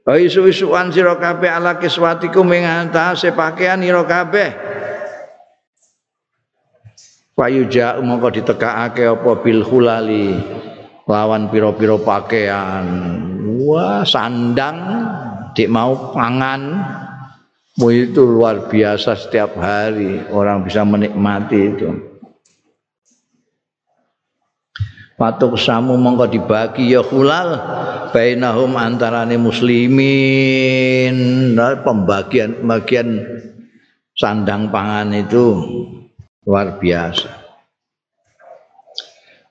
isu-isuan 0.03 0.91
sira 0.91 1.15
kabeh 1.19 1.51
ala 1.51 1.79
kiswatikum 1.79 2.47
ing 2.51 2.67
antase 2.67 3.31
pakaian 3.31 3.81
ira 3.87 4.03
kabeh 4.03 4.51
Fayuja 7.33 7.97
mongko 8.05 8.29
ditekakake 8.29 9.09
apa 9.09 9.41
bil 9.41 9.65
hulali 9.65 10.37
lawan 11.09 11.49
piro-piro 11.49 11.97
pakaian. 12.05 12.85
Wah, 13.65 14.05
sandang 14.05 14.79
dik 15.57 15.73
mau 15.73 16.13
pangan. 16.13 16.85
Itu 17.81 18.29
luar 18.29 18.69
biasa 18.69 19.17
setiap 19.17 19.57
hari 19.57 20.21
orang 20.29 20.69
bisa 20.69 20.85
menikmati 20.85 21.73
itu. 21.73 22.12
Patuk 25.23 25.55
samu 25.55 25.95
mongko 25.95 26.27
dibagi 26.27 26.91
ya 26.91 26.99
hulal 26.99 27.55
bainahum 28.11 28.75
antarane 28.75 29.39
muslimin. 29.39 31.15
Nah, 31.55 31.79
pembagian 31.79 32.67
bagian 32.67 33.23
sandang 34.19 34.75
pangan 34.75 35.15
itu 35.15 35.63
luar 36.43 36.75
biasa. 36.83 37.31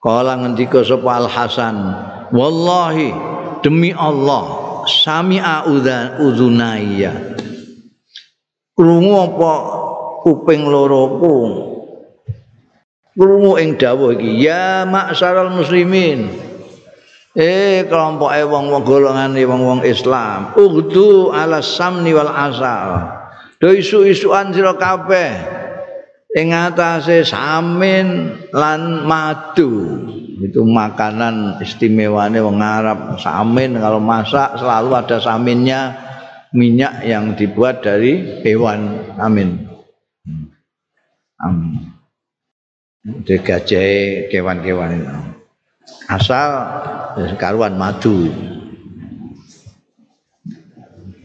Kala 0.03 0.43
ngendika 0.43 0.83
sapa 0.83 1.23
Al 1.23 1.31
Hasan 1.31 1.77
wallahi 2.35 3.15
demi 3.63 3.95
Allah 3.95 4.43
sami'a 4.91 5.71
udzunaya 6.19 7.15
krungu 8.75 9.13
apa 9.23 9.53
kuping 10.25 10.67
loroku 10.67 11.70
krungu 13.15 13.59
ing 13.59 13.75
dawuh 13.75 14.15
iki 14.15 14.47
ya 14.47 14.87
maksaral 14.87 15.51
muslimin. 15.51 16.31
Eh 17.31 17.87
kelompok 17.87 18.27
wong-wong 18.27 18.83
golongan 18.83 19.31
wong-wong 19.39 19.87
Islam 19.87 20.51
ugdu 20.59 21.31
ala 21.31 21.63
samni 21.63 22.11
wal 22.11 22.27
asal 22.27 23.07
do 23.63 23.71
isu-isuan 23.71 24.51
sira 24.51 24.75
kabeh. 24.75 25.59
Ing 26.31 26.55
atase 26.55 27.27
samin 27.27 28.35
lan 28.55 29.03
madu. 29.03 29.99
Itu 30.39 30.63
makanan 30.63 31.59
istimewane 31.59 32.39
wong 32.39 32.63
Arab. 32.63 33.19
Samin 33.19 33.75
kalau 33.79 33.99
masak 33.99 34.55
selalu 34.55 34.95
ada 34.95 35.19
saminnya 35.19 35.91
minyak 36.55 37.03
yang 37.03 37.35
dibuat 37.35 37.83
dari 37.83 38.43
hewan. 38.47 39.11
Amin. 39.19 39.67
Amin 41.43 41.90
de 43.01 43.35
gajah 43.41 44.29
kewan-kewan 44.29 45.01
itu 45.01 45.17
asal 46.05 46.49
karuan 47.41 47.73
madu 47.73 48.29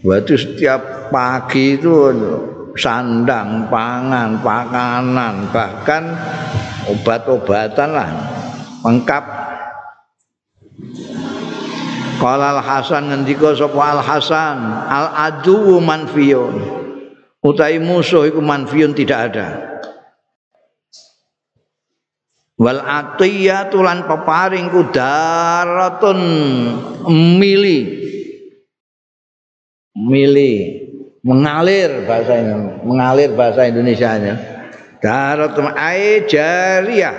waktu 0.00 0.34
setiap 0.38 1.12
pagi 1.12 1.76
itu 1.76 1.92
sandang, 2.76 3.66
pangan, 3.72 4.38
pakanan, 4.44 5.48
bahkan 5.50 6.04
obat-obatan 6.86 7.90
lah 7.90 8.10
lengkap. 8.84 9.24
Qala 12.16 12.56
Al 12.56 12.62
Hasan 12.64 13.12
ngendika 13.12 13.52
sapa 13.52 13.76
Al 13.76 14.00
Hasan, 14.00 14.58
al 14.88 15.08
adu 15.12 15.80
manfiyun. 15.80 16.54
Utai 17.44 17.76
musuh 17.76 18.24
iku 18.24 18.40
manfiyun 18.40 18.96
tidak 18.96 19.32
ada. 19.32 19.75
Wal 22.56 22.80
atiyatu 22.80 23.84
lan 23.84 24.08
peparing 24.08 24.72
ku 24.72 24.88
daratun 24.88 26.20
mili. 27.36 27.80
Mili. 29.92 30.52
Mengalir 31.26 32.06
bahasa 32.06 32.38
ini 32.38 32.86
mengalir 32.86 33.34
bahasa 33.34 33.66
Indonesia 33.66 34.14
nya 34.14 34.34
daratun 35.02 35.74
ai 35.74 36.22
jariyah 36.22 37.16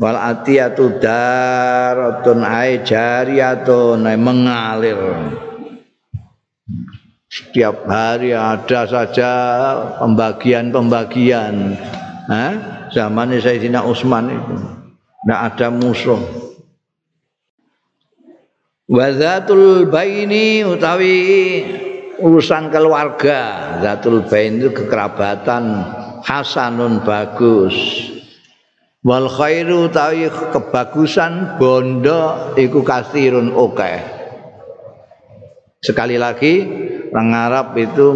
wal 0.00 0.16
atiyatu 0.16 0.96
daratun 0.96 2.40
ai 2.40 2.80
jariyatun 2.80 4.00
mengalir. 4.16 4.96
Setiap 7.28 7.84
hari 7.90 8.30
ada 8.30 8.86
saja 8.86 9.32
pembagian-pembagian. 9.98 11.76
Eh? 12.30 12.54
Zaman 12.94 13.34
Sayyidina 13.34 13.82
Utsman 13.82 14.30
itu. 14.30 14.54
Tidak 15.26 15.40
ada 15.40 15.68
musuh. 15.74 16.20
Wazatul 18.86 19.90
baini 19.90 20.62
utawi 20.62 21.16
urusan 22.22 22.70
keluarga. 22.70 23.74
Zatul 23.82 24.22
Bain 24.30 24.62
itu 24.62 24.70
kekerabatan. 24.70 25.64
Hasanun 26.22 27.02
bagus. 27.02 27.74
Wal 29.04 29.28
khairu 29.28 29.90
tawi 29.92 30.30
kebagusan 30.30 31.60
bondo 31.60 32.54
iku 32.56 32.80
kasirun 32.80 33.52
oke 33.52 34.14
sekali 35.84 36.16
lagi 36.16 36.64
orang 37.12 37.30
Arab 37.36 37.66
itu 37.76 38.08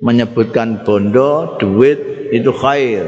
menyebutkan 0.00 0.80
bondo 0.88 1.60
duit 1.60 2.32
itu 2.32 2.48
khair 2.48 3.04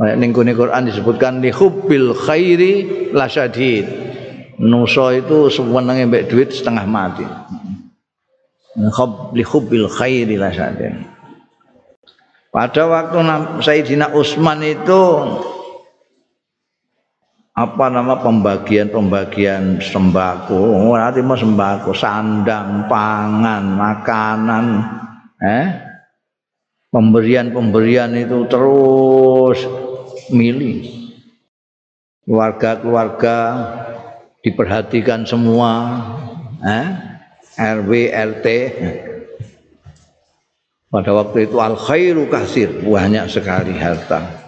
ning 0.00 0.32
Quran 0.32 0.88
disebutkan 0.88 1.44
li 1.44 1.52
hubbil 1.52 2.16
khairi 2.16 3.10
lasyadid 3.12 3.84
nuso 4.62 5.12
itu 5.12 5.52
sewenenge 5.52 6.08
mbek 6.08 6.26
duit 6.32 6.48
setengah 6.54 6.86
mati. 6.88 7.26
Li 9.36 9.44
hubbil 9.44 9.90
khairi 9.90 10.40
lasyadid 10.40 11.12
pada 12.52 12.84
waktu 12.84 13.16
Sayyidina 13.64 14.12
Utsman 14.12 14.60
itu 14.60 15.02
apa 17.52 17.84
nama 17.88 18.16
pembagian-pembagian 18.20 19.80
sembako, 19.80 20.92
nanti 20.96 21.20
mau 21.20 21.36
sembako, 21.36 21.92
sandang, 21.92 22.88
pangan, 22.88 23.76
makanan, 23.76 24.64
eh, 25.36 25.68
pemberian-pemberian 26.88 28.16
itu 28.16 28.48
terus 28.48 29.64
milih. 30.30 31.10
Keluarga-keluarga 32.22 33.38
diperhatikan 34.46 35.26
semua, 35.26 35.70
eh, 36.62 36.88
RW, 37.58 37.90
RT, 38.14 38.46
pada 40.92 41.10
waktu 41.16 41.48
itu 41.48 41.56
al 41.56 41.74
khairu 41.74 42.28
kasir, 42.28 42.84
banyak 42.84 43.24
sekali 43.32 43.72
harta. 43.74 44.42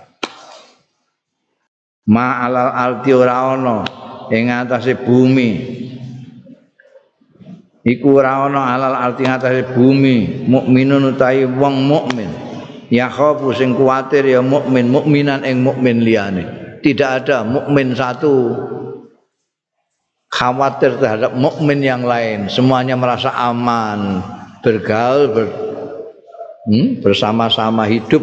Ma 2.04 2.44
alal 2.44 2.68
arti 2.68 3.16
ora 3.16 3.56
ana 3.56 3.80
ing 4.28 4.52
bumi. 5.08 5.50
Iku 7.80 8.20
ora 8.20 8.44
ana 8.44 8.76
alal 8.76 8.92
arti 8.92 9.24
atase 9.24 9.72
bumi, 9.72 10.44
mukminun 10.44 11.16
utawi 11.16 11.48
wong 11.48 11.88
mukmin. 11.88 12.43
Ya 12.92 13.08
khafu 13.08 13.56
sing 13.56 13.72
kuwatir 13.72 14.28
ya 14.28 14.44
mukmin, 14.44 14.92
mukminan 14.92 15.44
ing 15.44 15.64
mukmin 15.64 16.04
liyane. 16.04 16.44
Tidak 16.84 17.10
ada 17.24 17.40
mukmin 17.44 17.96
satu 17.96 18.52
khawatir 20.28 21.00
terhadap 21.00 21.32
mukmin 21.32 21.80
yang 21.80 22.04
lain. 22.04 22.50
Semuanya 22.52 22.98
merasa 22.98 23.32
aman, 23.32 24.20
bergaul, 24.60 25.32
ber, 25.32 25.46
hmm, 26.68 27.00
bersama-sama 27.00 27.88
hidup 27.88 28.20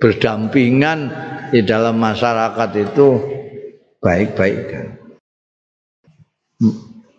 berdampingan 0.00 1.12
di 1.52 1.60
dalam 1.66 2.00
masyarakat 2.00 2.70
itu 2.78 3.08
baik-baik 4.00 4.60
kan. 4.70 4.88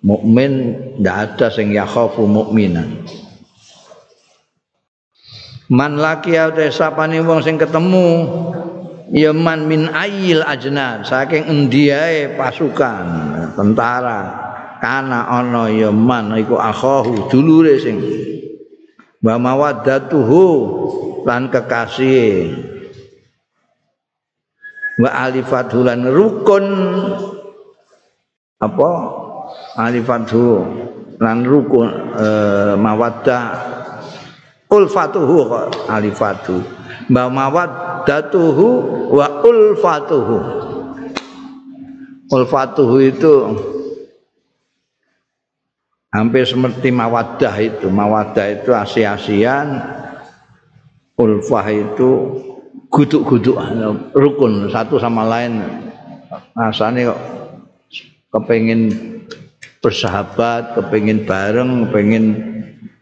Mukmin 0.01 0.51
tidak 0.97 1.17
ada 1.29 1.47
sing 1.53 1.69
yakhafu 1.77 2.25
mukminan. 2.25 3.05
Man 5.71 5.95
laki 5.95 6.35
ate 6.35 6.67
sapane 6.67 7.23
wong 7.23 7.39
sing 7.47 7.55
ketemu 7.55 8.27
ya 9.07 9.31
man 9.31 9.71
min 9.71 9.87
ayil 9.87 10.43
ajna 10.43 10.99
saking 10.99 11.47
endiae 11.47 12.35
pasukan 12.35 13.07
tentara. 13.55 14.51
Kana 14.83 15.31
ana 15.31 15.71
ya 15.71 15.87
man 15.87 16.35
iku 16.35 16.59
akhahu 16.59 17.31
dulure 17.31 17.79
sing. 17.79 18.03
Wa 19.23 19.39
mawaddatuhu 19.39 20.43
lan 21.23 21.47
kekasih. 21.47 22.51
Wa 24.99 25.09
alifathu 25.23 25.87
lan 25.87 26.03
rukun. 26.03 26.65
Apa? 28.59 28.91
Alifathu 29.79 30.67
lan 31.21 31.47
rukun 31.47 31.87
e, 32.17 32.27
mawaddah 32.75 33.45
ulfatuhu 34.71 35.51
alifatu. 35.91 36.63
Wa 37.11 37.27
mawaddatuhu 37.27 38.67
wa 39.11 39.27
ulfatuhu. 39.43 40.37
Ulfatuhu 42.31 42.95
itu 43.03 43.33
hampir 46.15 46.47
seperti 46.47 46.89
mawadah 46.95 47.55
itu. 47.59 47.91
Mawadah 47.91 48.45
itu 48.47 48.71
asi-asian 48.71 49.83
ulfah 51.19 51.67
itu 51.69 52.09
guduk-guduk 52.87 53.59
rukun 54.15 54.71
satu 54.71 54.95
sama 54.97 55.27
lain. 55.27 55.59
Rasanya 56.55 57.11
kok 57.11 57.21
kepingin 58.31 58.91
bersahabat 59.83 60.79
kepingin 60.79 61.27
bareng 61.27 61.89
kepingin 61.89 62.50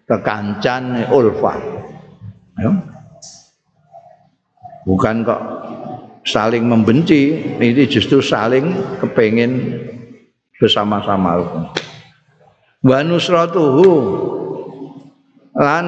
kekancan 0.10 1.05
ulfah 1.14 1.62
ya. 2.57 2.74
bukan 4.89 5.22
kok 5.22 5.41
saling 6.26 6.66
membenci 6.66 7.38
ini 7.62 7.86
justru 7.86 8.20
saling 8.20 8.74
kepingin 8.97 9.78
bersama-sama. 10.60 11.39
Wa 12.84 12.99
nusratuhu 13.05 13.89
lan 15.55 15.86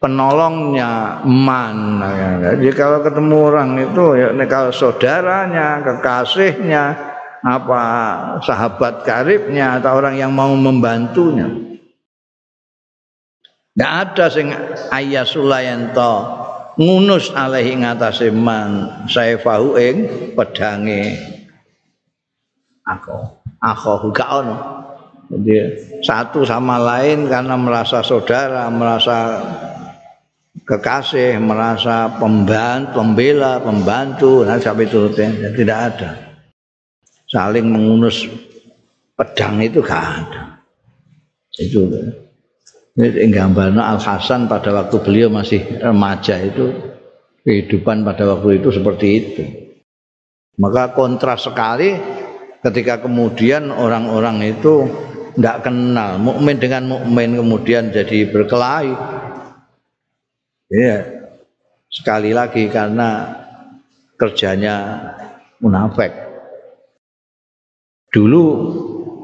penolongnya 0.00 1.22
man. 1.28 2.00
Jadi 2.40 2.68
kalau 2.72 3.04
ketemu 3.04 3.36
orang 3.36 3.70
itu 3.78 4.04
ya 4.16 4.28
kalau 4.48 4.72
saudaranya 4.72 5.84
kekasihnya 5.84 7.09
apa 7.40 7.82
sahabat 8.44 9.04
karibnya 9.04 9.80
atau 9.80 9.96
orang 9.96 10.20
yang 10.20 10.32
mau 10.32 10.52
membantunya 10.52 11.48
tidak 13.72 13.92
ada 14.04 14.26
sing 14.28 14.52
ayah 14.92 15.24
sulayanto 15.24 16.12
ngunus 16.76 17.32
alaihi 17.32 17.80
ngatasi 17.80 18.28
man 18.32 19.04
saya 19.08 19.40
fahu 19.40 19.80
ing 19.80 19.96
pedange 20.36 21.16
aku 22.84 23.40
akhahu 23.60 24.10
gak 24.10 24.30
ono. 24.42 24.56
Jadi 25.30 25.54
satu 26.02 26.42
sama 26.42 26.74
lain 26.74 27.30
karena 27.30 27.54
merasa 27.54 28.02
saudara, 28.02 28.66
merasa 28.66 29.38
kekasih, 30.66 31.38
merasa 31.38 32.18
pembantu, 32.18 32.98
pembela, 32.98 33.62
pembantu, 33.62 34.42
nah 34.42 34.58
sampai 34.58 34.90
turutnya 34.90 35.30
tidak 35.54 35.78
ada. 35.94 36.10
Saling 37.30 37.66
mengunus 37.70 38.26
pedang 39.14 39.62
itu 39.62 39.78
gak 39.78 40.02
ada. 40.02 40.42
Itu 41.54 41.86
ini 42.98 43.30
gambarnya 43.30 43.80
Al 43.80 44.02
Hasan 44.02 44.50
pada 44.50 44.74
waktu 44.74 44.98
beliau 44.98 45.30
masih 45.30 45.62
remaja 45.78 46.36
itu 46.42 46.74
kehidupan 47.46 48.02
pada 48.02 48.26
waktu 48.34 48.58
itu 48.58 48.74
seperti 48.74 49.06
itu. 49.14 49.42
Maka 50.58 50.92
kontras 50.92 51.46
sekali 51.46 51.96
ketika 52.60 53.00
kemudian 53.00 53.72
orang-orang 53.72 54.44
itu 54.44 54.90
tidak 55.38 55.64
kenal 55.64 56.20
mukmin 56.20 56.58
dengan 56.60 56.84
mukmin 56.90 57.38
kemudian 57.38 57.88
jadi 57.94 58.28
berkelahi 58.28 58.92
ya 60.68 61.00
sekali 61.88 62.36
lagi 62.36 62.68
karena 62.68 63.32
kerjanya 64.20 65.00
munafik 65.62 66.29
dulu 68.10 68.44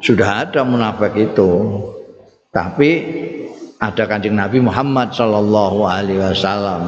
sudah 0.00 0.46
ada 0.46 0.62
munafik 0.62 1.14
itu 1.18 1.50
tapi 2.54 2.90
ada 3.76 4.08
kanjeng 4.08 4.38
Nabi 4.38 4.62
Muhammad 4.62 5.12
Shallallahu 5.12 5.84
Alaihi 5.84 6.22
Wasallam 6.22 6.82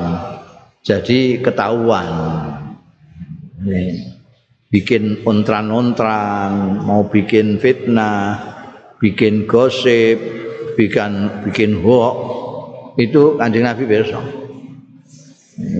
jadi 0.86 1.42
ketahuan 1.42 2.08
ini 3.58 4.08
bikin 4.68 5.24
ontran-ontran, 5.24 6.84
mau 6.84 7.08
bikin 7.08 7.56
fitnah, 7.56 8.36
bikin 9.00 9.48
gosip, 9.48 10.20
bikin 10.76 11.42
bikin 11.48 11.80
hoax, 11.80 12.16
itu 13.00 13.36
kanjeng 13.40 13.64
Nabi 13.64 13.84
besok. 13.88 14.24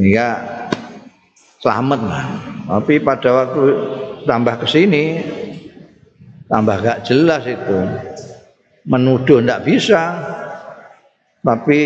Ya 0.03 0.43
selamat 1.63 2.01
lah. 2.03 2.27
Tapi 2.69 2.99
pada 2.99 3.29
waktu 3.31 3.63
tambah 4.27 4.61
ke 4.65 4.67
sini 4.67 5.23
tambah 6.49 6.77
gak 6.81 7.05
jelas 7.05 7.45
itu. 7.45 7.79
Menuduh 8.89 9.45
ndak 9.45 9.69
bisa. 9.69 10.17
Tapi 11.45 11.81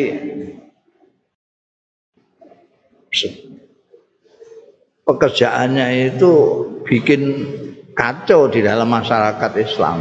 pekerjaannya 5.05 6.15
itu 6.15 6.33
bikin 6.87 7.23
kacau 7.93 8.49
di 8.49 8.65
dalam 8.65 8.89
masyarakat 8.89 9.53
Islam. 9.61 9.99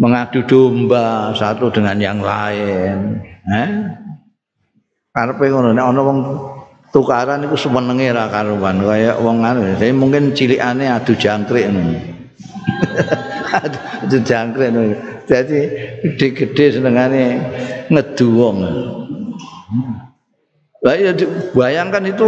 Mengadu 0.00 0.48
domba 0.48 1.36
satu 1.36 1.68
dengan 1.68 2.00
yang 2.00 2.24
lain. 2.24 3.20
Eh? 3.44 3.70
Karena 5.12 5.34
ngono 5.36 5.70
nek 5.76 5.84
ana 5.84 6.00
wong 6.00 6.18
tukaran 6.94 7.44
itu 7.44 7.58
semenenge 7.58 8.14
ra 8.14 8.30
karuan 8.30 8.80
kaya 8.80 9.18
wong 9.18 9.42
anu 9.42 9.62
mungkin 9.94 10.32
cilikane 10.32 10.86
adu 10.86 11.18
jangkrik 11.18 11.66
ngono 11.70 12.09
adu 14.04 14.18
jangkrik 14.22 14.70
jadi 15.26 15.58
gede-gede 16.04 16.80
senengane 16.80 17.24
ngedu 17.90 18.28
wong 18.34 18.56
lah 20.80 20.96
ya 20.96 21.12
bayangkan 21.52 22.08
itu 22.08 22.24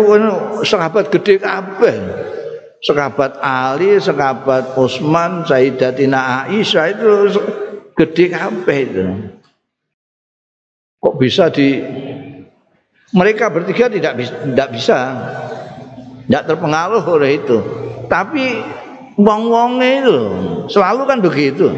sahabat 0.68 1.08
gede 1.08 1.40
kabeh 1.40 1.96
sahabat 2.82 3.38
Ali, 3.38 3.96
sahabat 4.02 4.74
Utsman, 4.74 5.46
Sayyidatina 5.46 6.50
Aisyah 6.50 6.86
itu 6.90 7.10
gede 7.94 8.34
kabeh 8.34 8.78
itu. 8.82 9.04
Kok 11.02 11.14
bisa 11.18 11.50
di 11.50 11.82
mereka 13.14 13.50
bertiga 13.50 13.90
tidak 13.90 14.14
bisa, 14.18 14.34
tidak 14.34 14.68
bisa, 14.74 14.98
tidak 16.26 16.42
terpengaruh 16.46 17.02
oleh 17.06 17.38
itu. 17.38 17.58
Tapi 18.06 18.62
wong-wonge 19.18 19.90
itu 20.04 20.18
selalu 20.68 21.02
kan 21.08 21.18
begitu. 21.20 21.68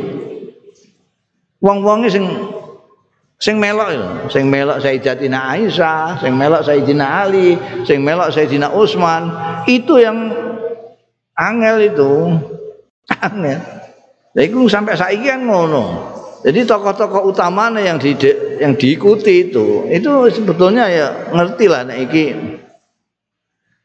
Wong-wonge 1.64 2.12
sing 2.12 2.24
sing 3.40 3.56
melok 3.56 3.88
itu, 3.92 4.08
sing 4.30 4.44
melok 4.48 4.80
Sayyidatina 4.80 5.52
Aisyah, 5.56 6.20
sing 6.20 6.32
melok 6.36 6.62
Sayyidina 6.64 7.06
Ali, 7.24 7.56
sing 7.88 8.04
melok 8.04 8.32
Sayyidina 8.32 8.72
Utsman, 8.72 9.32
itu 9.64 10.00
yang 10.00 10.32
angel 11.36 11.76
itu. 11.88 12.12
Angel. 13.20 13.60
Nah, 14.34 14.42
itu 14.42 14.66
sampai 14.66 14.98
saiki 14.98 15.28
kan 15.30 15.46
ngono. 15.46 15.84
Jadi 16.44 16.68
tokoh-tokoh 16.68 17.32
utamanya 17.32 17.80
yang 17.80 17.96
di 17.96 18.12
yang 18.60 18.76
diikuti 18.76 19.48
itu, 19.48 19.88
itu 19.88 20.12
sebetulnya 20.28 20.84
ya 20.92 21.08
ngerti 21.32 21.64
lah 21.68 21.88
nek 21.88 21.98
iki 22.04 22.24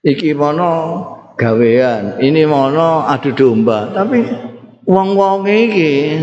iki 0.03 0.31
mono 0.35 1.03
gawean, 1.39 2.19
ini 2.19 2.43
mono 2.43 3.07
adu 3.07 3.31
domba. 3.31 3.87
Tapi 3.95 4.27
wong-wong 4.83 5.47
iki 5.47 6.19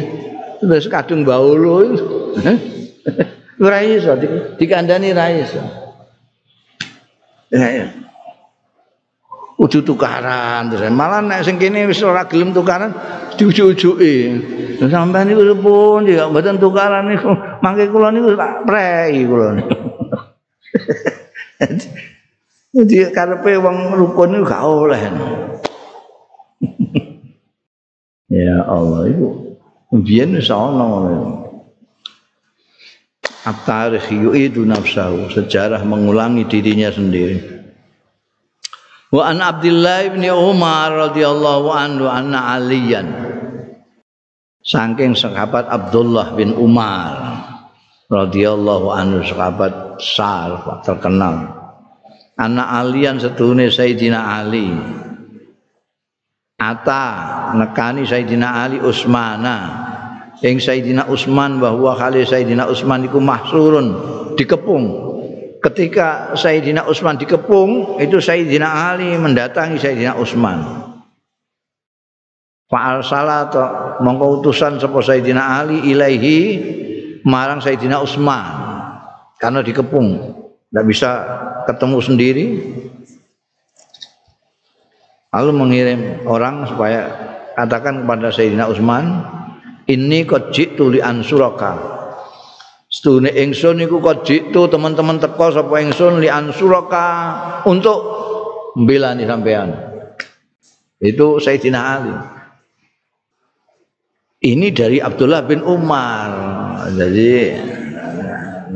terus 0.61 0.93
kadung 0.93 1.25
baulu 1.25 1.97
ora 3.65 3.81
iso 3.81 4.13
dikandani 4.61 5.17
ra 5.17 5.33
iso. 5.33 5.63
Ya, 7.49 7.65
ya. 7.73 7.89
Uju 9.57 9.81
tukaran 9.81 10.69
terus 10.69 10.93
malah 10.93 11.25
nek 11.25 11.41
sing 11.41 11.57
kene 11.57 11.89
wis 11.89 12.05
ora 12.05 12.29
gelem 12.29 12.53
tukaran 12.53 12.93
diujuk-ujuki. 13.41 14.17
Sampeyan 14.85 15.33
niku 15.33 15.57
pun 15.57 16.05
ya 16.05 16.29
mboten 16.29 16.61
tukaran 16.61 17.09
niku. 17.09 17.33
Mangke 17.65 17.89
kula 17.89 18.13
niku 18.13 18.37
tak 18.37 18.69
prei 18.69 19.25
kula 19.25 19.57
niku. 19.57 19.77
Jadi 22.77 23.09
karepe 23.09 23.57
wong 23.57 23.97
rukun 23.97 24.37
niku 24.37 24.45
gak 24.45 24.63
oleh. 24.69 25.01
ya 28.45 28.69
Allah 28.69 29.09
itu 29.09 29.57
biyen 30.05 30.37
wis 30.37 30.53
ana 30.53 30.85
ngono. 30.85 31.17
At-tarikh 33.47 34.13
yu'idu 34.13 34.67
nafsahu, 34.69 35.31
sejarah 35.33 35.81
mengulangi 35.89 36.45
dirinya 36.45 36.93
sendiri. 36.93 37.41
Wa 39.09 39.33
an 39.33 39.41
Abdullah 39.41 40.13
bin 40.13 40.27
Umar 40.29 40.93
radhiyallahu 41.09 41.71
anhu 41.73 42.11
anna 42.11 42.59
aliyan 42.59 43.07
saking 44.67 45.15
sahabat 45.15 45.71
Abdullah 45.71 46.35
bin 46.35 46.53
Umar 46.59 47.39
radhiyallahu 48.11 48.91
anhu 48.93 49.23
sahabat 49.23 49.97
besar 49.97 50.83
terkenal 50.83 51.56
anak 52.37 52.69
alian 52.85 53.17
setune 53.17 53.73
Sayyidina 53.73 54.41
Ali. 54.41 54.69
Ata 56.57 57.05
nekani 57.57 58.05
Sayyidina 58.05 58.65
Ali 58.65 58.79
Usmana. 58.81 59.85
Ing 60.45 60.61
Sayyidina 60.61 61.09
Utsman 61.09 61.57
bahwa 61.57 61.97
kali 61.97 62.23
Sayyidina 62.23 62.69
Utsman 62.69 63.09
iku 63.09 63.19
mahsurun 63.19 63.87
dikepung. 64.37 64.85
Ketika 65.65 66.37
Sayyidina 66.37 66.85
Utsman 66.85 67.17
dikepung 67.17 67.97
itu 67.99 68.21
Sayyidina 68.21 68.93
Ali 68.93 69.17
mendatangi 69.17 69.81
Sayyidina 69.81 70.15
Utsman 70.15 70.87
Fa'al 72.67 73.03
salat 73.07 73.55
mongko 74.03 74.43
utusan 74.43 74.83
sapa 74.83 74.99
Sayyidina 74.99 75.63
Ali 75.63 75.87
ilaihi 75.91 76.39
marang 77.23 77.63
Sayyidina 77.63 78.03
Utsman 78.03 78.47
karena 79.39 79.63
dikepung 79.63 80.35
tidak 80.71 80.85
bisa 80.87 81.11
ketemu 81.71 81.99
sendiri 82.03 82.47
lalu 85.31 85.51
mengirim 85.53 86.01
orang 86.27 86.65
supaya 86.69 87.01
katakan 87.55 88.05
kepada 88.05 88.29
Sayyidina 88.33 88.69
Utsman 88.69 89.27
ini 89.87 90.27
kau 90.27 90.51
jitu 90.51 90.91
li 90.91 90.99
ansuraka 90.99 91.97
Sedune 92.87 93.35
ingsun 93.35 93.83
niku 93.83 93.99
kok 93.99 94.23
jitu 94.23 94.71
teman-teman 94.71 95.19
teko 95.19 95.51
sapa 95.51 95.83
ingsun 95.83 96.23
li 96.23 96.31
ansuraka 96.31 97.07
untuk 97.67 97.99
mbelani 98.79 99.27
sampean. 99.27 99.75
Itu 101.03 101.43
Sayyidina 101.43 101.81
Ali. 101.83 102.15
Ini 104.47 104.71
dari 104.71 105.03
Abdullah 105.03 105.43
bin 105.43 105.67
Umar. 105.67 106.31
Jadi 106.95 107.59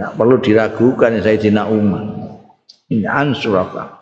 tidak 0.00 0.16
perlu 0.16 0.40
diragukan 0.40 1.12
Sayyidina 1.20 1.68
Umar. 1.68 2.08
Ini 2.88 3.04
ansuraka. 3.04 4.00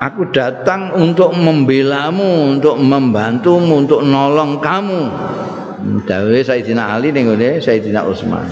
Aku 0.00 0.32
datang 0.32 0.96
untuk 0.96 1.36
membelamu, 1.36 2.56
untuk 2.56 2.80
membantumu, 2.80 3.84
untuk 3.84 4.00
nolong 4.00 4.56
kamu. 4.64 5.02
dawe 5.80 6.38
Sayyidina 6.40 6.96
Ali 6.96 7.12
ning 7.12 7.28
ngene 7.32 7.60
Sayyidina 7.60 8.04
Utsman 8.04 8.48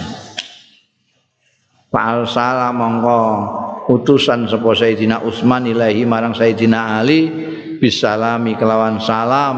Fa'al 1.89 2.25
salam 2.29 2.77
mongko 2.77 3.21
utusan 3.93 4.49
sapa 4.49 4.73
Sayyidina 4.73 5.25
Utsman 5.25 5.65
ilahi 5.69 6.05
marang 6.05 6.37
Sayyidina 6.37 7.01
Ali 7.01 7.29
bisalami 7.81 8.57
kelawan 8.57 9.01
salam 9.01 9.57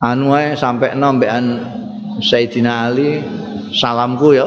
anu 0.00 0.32
ae 0.36 0.56
sampai 0.56 0.96
nombean 0.96 1.44
Sayyidina 2.20 2.88
Ali 2.88 3.20
salamku 3.74 4.34
ya. 4.34 4.46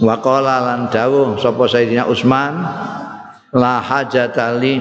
Wa 0.00 0.16
qala 0.24 0.64
lan 0.64 0.80
dawuh 0.88 1.36
sapa 1.36 1.68
Sayyidina 1.68 2.08
Utsman 2.08 2.56
la 3.52 3.84
hajatali 3.84 4.80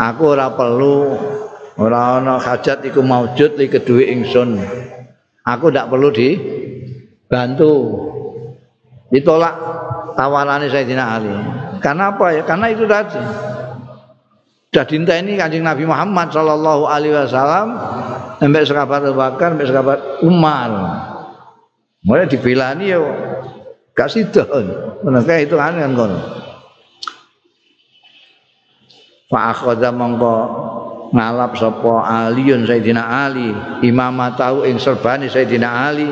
aku 0.00 0.22
ora 0.32 0.48
perlu 0.56 1.20
ora 1.76 2.16
ana 2.22 2.40
hajat 2.40 2.88
iku 2.88 3.04
maujud 3.04 3.60
li 3.60 3.68
kedue 3.68 4.08
ingsun. 4.08 4.56
Aku 5.44 5.68
ndak 5.68 5.92
perlu 5.92 6.08
dibantu. 6.08 7.72
Ditolak 9.12 9.54
tawarane 10.16 10.72
Sayyidina 10.72 11.04
Ali. 11.04 11.30
Karena 11.84 12.16
apa 12.16 12.32
ya? 12.32 12.42
Karena 12.48 12.66
itu 12.72 12.88
tadi 12.88 13.20
sudah 14.74 14.90
dinta 14.90 15.14
ini 15.14 15.38
kanjeng 15.38 15.62
Nabi 15.62 15.86
Muhammad 15.86 16.34
Sallallahu 16.34 16.90
Alaihi 16.90 17.14
Wasallam 17.14 17.78
sampai 18.42 18.66
sekabat 18.66 19.06
Abu 19.06 19.14
Bakar 19.14 19.54
sampai 19.54 19.70
sekabat 19.70 19.98
Umar. 20.26 20.70
Mulai 22.02 22.26
dibelani 22.26 22.90
ya 22.90 22.98
kasih 23.94 24.34
don 24.34 24.66
mereka 25.06 25.38
itu 25.38 25.54
kan 25.54 25.78
kan 25.78 25.94
kono 25.94 26.18
Pak 29.30 29.44
Akhoda 29.54 29.94
mongko 29.94 30.36
ngalap 31.14 31.54
sapa 31.54 32.26
Aliun 32.26 32.66
Sayyidina 32.66 33.30
Ali 33.30 33.54
imamah 33.86 34.34
tahu 34.34 34.66
ing 34.66 34.82
serbani 34.82 35.30
Sayyidina 35.30 35.70
Ali 35.70 36.10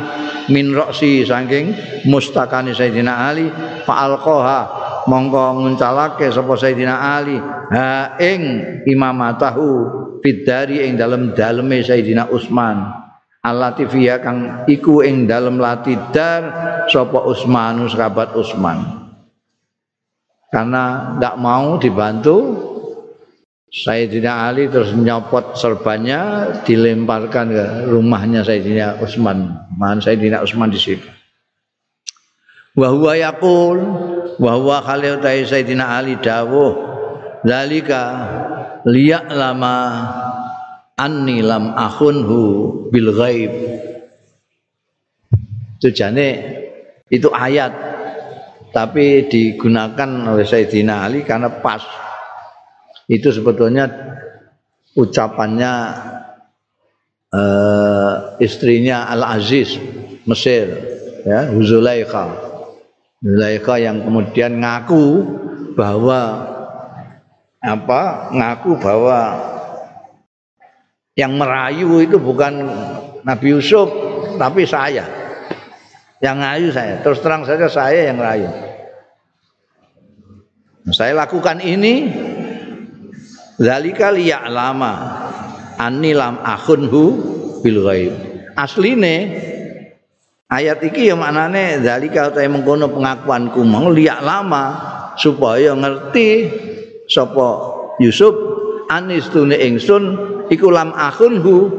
min 0.55 0.71
roksi 0.71 1.27
saking 1.27 1.75
mustakani 2.07 2.71
Sayyidina 2.71 3.11
Ali 3.11 3.51
fa'alqaha 3.83 4.61
mongko 5.09 5.63
nguncalake 5.63 6.31
sapa 6.31 6.55
Sayyidina 6.59 6.95
Ali 7.19 7.39
ha 7.73 8.17
ing 8.21 8.43
imamah 8.87 9.39
tahu 9.39 9.69
fidari 10.21 10.87
ing 10.87 10.99
dalem 10.99 11.35
daleme 11.35 11.83
Sayyidina 11.83 12.31
Utsman 12.31 13.03
Al-Latifiyah 13.43 14.19
kang 14.23 14.39
iku 14.71 15.03
ing 15.03 15.27
dalem 15.27 15.59
latidar 15.59 16.41
sapa 16.87 17.19
Utsman 17.27 17.87
sahabat 17.91 18.39
Utsman 18.39 19.03
karena 20.53 21.17
tidak 21.17 21.37
mau 21.41 21.81
dibantu 21.81 22.37
Sayyidina 23.73 24.53
Ali 24.53 24.69
terus 24.69 24.93
nyopot 24.93 25.57
serbannya 25.57 26.53
dilemparkan 26.69 27.47
ke 27.49 27.65
rumahnya 27.89 28.45
Sayyidina 28.45 29.01
Utsman. 29.01 29.65
Man 29.81 29.97
Sayyidina 30.05 30.45
Utsman 30.45 30.69
di 30.69 30.77
situ. 30.77 31.09
Wa 32.73 32.89
huwa 32.89 33.13
yaqul 33.13 33.79
wa 34.41 34.53
huwa 34.57 34.81
khalil 34.81 35.21
Sayyidina 35.21 36.01
Ali 36.01 36.17
dawuh 36.17 36.73
zalika 37.45 38.01
liya'lama 38.89 39.77
anni 40.97 41.45
lam 41.45 41.77
akhunhu 41.77 42.41
bil 42.89 43.13
ghaib. 43.13 43.53
Itu 45.77 45.93
jane 45.93 46.29
itu 47.13 47.29
ayat 47.29 47.73
tapi 48.73 49.29
digunakan 49.29 50.33
oleh 50.33 50.49
Sayyidina 50.49 51.05
Ali 51.05 51.29
karena 51.29 51.53
pas 51.61 51.85
itu 53.05 53.29
sebetulnya 53.29 53.85
ucapannya 54.97 55.73
uh, 57.37 58.41
istrinya 58.41 59.13
Al 59.13 59.29
Aziz 59.37 59.77
Mesir 60.25 60.73
ya 61.29 61.53
Zulaikha 61.53 62.52
Zulaikha 63.23 63.79
yang 63.79 64.03
kemudian 64.03 64.59
ngaku 64.59 65.07
bahwa 65.79 66.21
apa 67.63 68.35
ngaku 68.35 68.71
bahwa 68.83 69.19
yang 71.15 71.39
merayu 71.39 72.03
itu 72.03 72.19
bukan 72.19 72.67
Nabi 73.23 73.47
Yusuf 73.55 73.87
tapi 74.37 74.67
saya. 74.67 75.07
Yang 76.19 76.37
ngayu 76.39 76.69
saya. 76.75 76.95
Terus 77.03 77.19
terang 77.23 77.47
saja 77.47 77.71
saya 77.71 78.11
yang 78.11 78.19
merayu 78.19 78.51
saya 80.91 81.15
lakukan 81.15 81.63
ini 81.63 82.11
zalika 83.63 84.11
liya'lama 84.11 84.93
anni 85.79 86.11
lam 86.11 86.43
akhunhu 86.43 87.03
bil 87.63 87.87
ghaib. 87.87 88.13
Asline 88.59 89.15
ayat 90.53 90.85
iki 90.85 91.09
ya 91.09 91.17
maknane 91.17 91.81
zalika 91.81 92.29
utahe 92.29 92.49
mengkono 92.53 92.93
pengakuanku. 92.93 93.65
Mau 93.65 93.89
liak 93.89 94.21
lama 94.21 94.65
supaya 95.17 95.73
ngerti 95.73 96.53
sapa 97.09 97.73
Yusuf 98.05 98.37
anis 98.93 99.33
tune 99.33 99.57
ingsun 99.57 100.05
iku 100.53 100.69
lam 100.69 100.93
akhunhu 100.93 101.73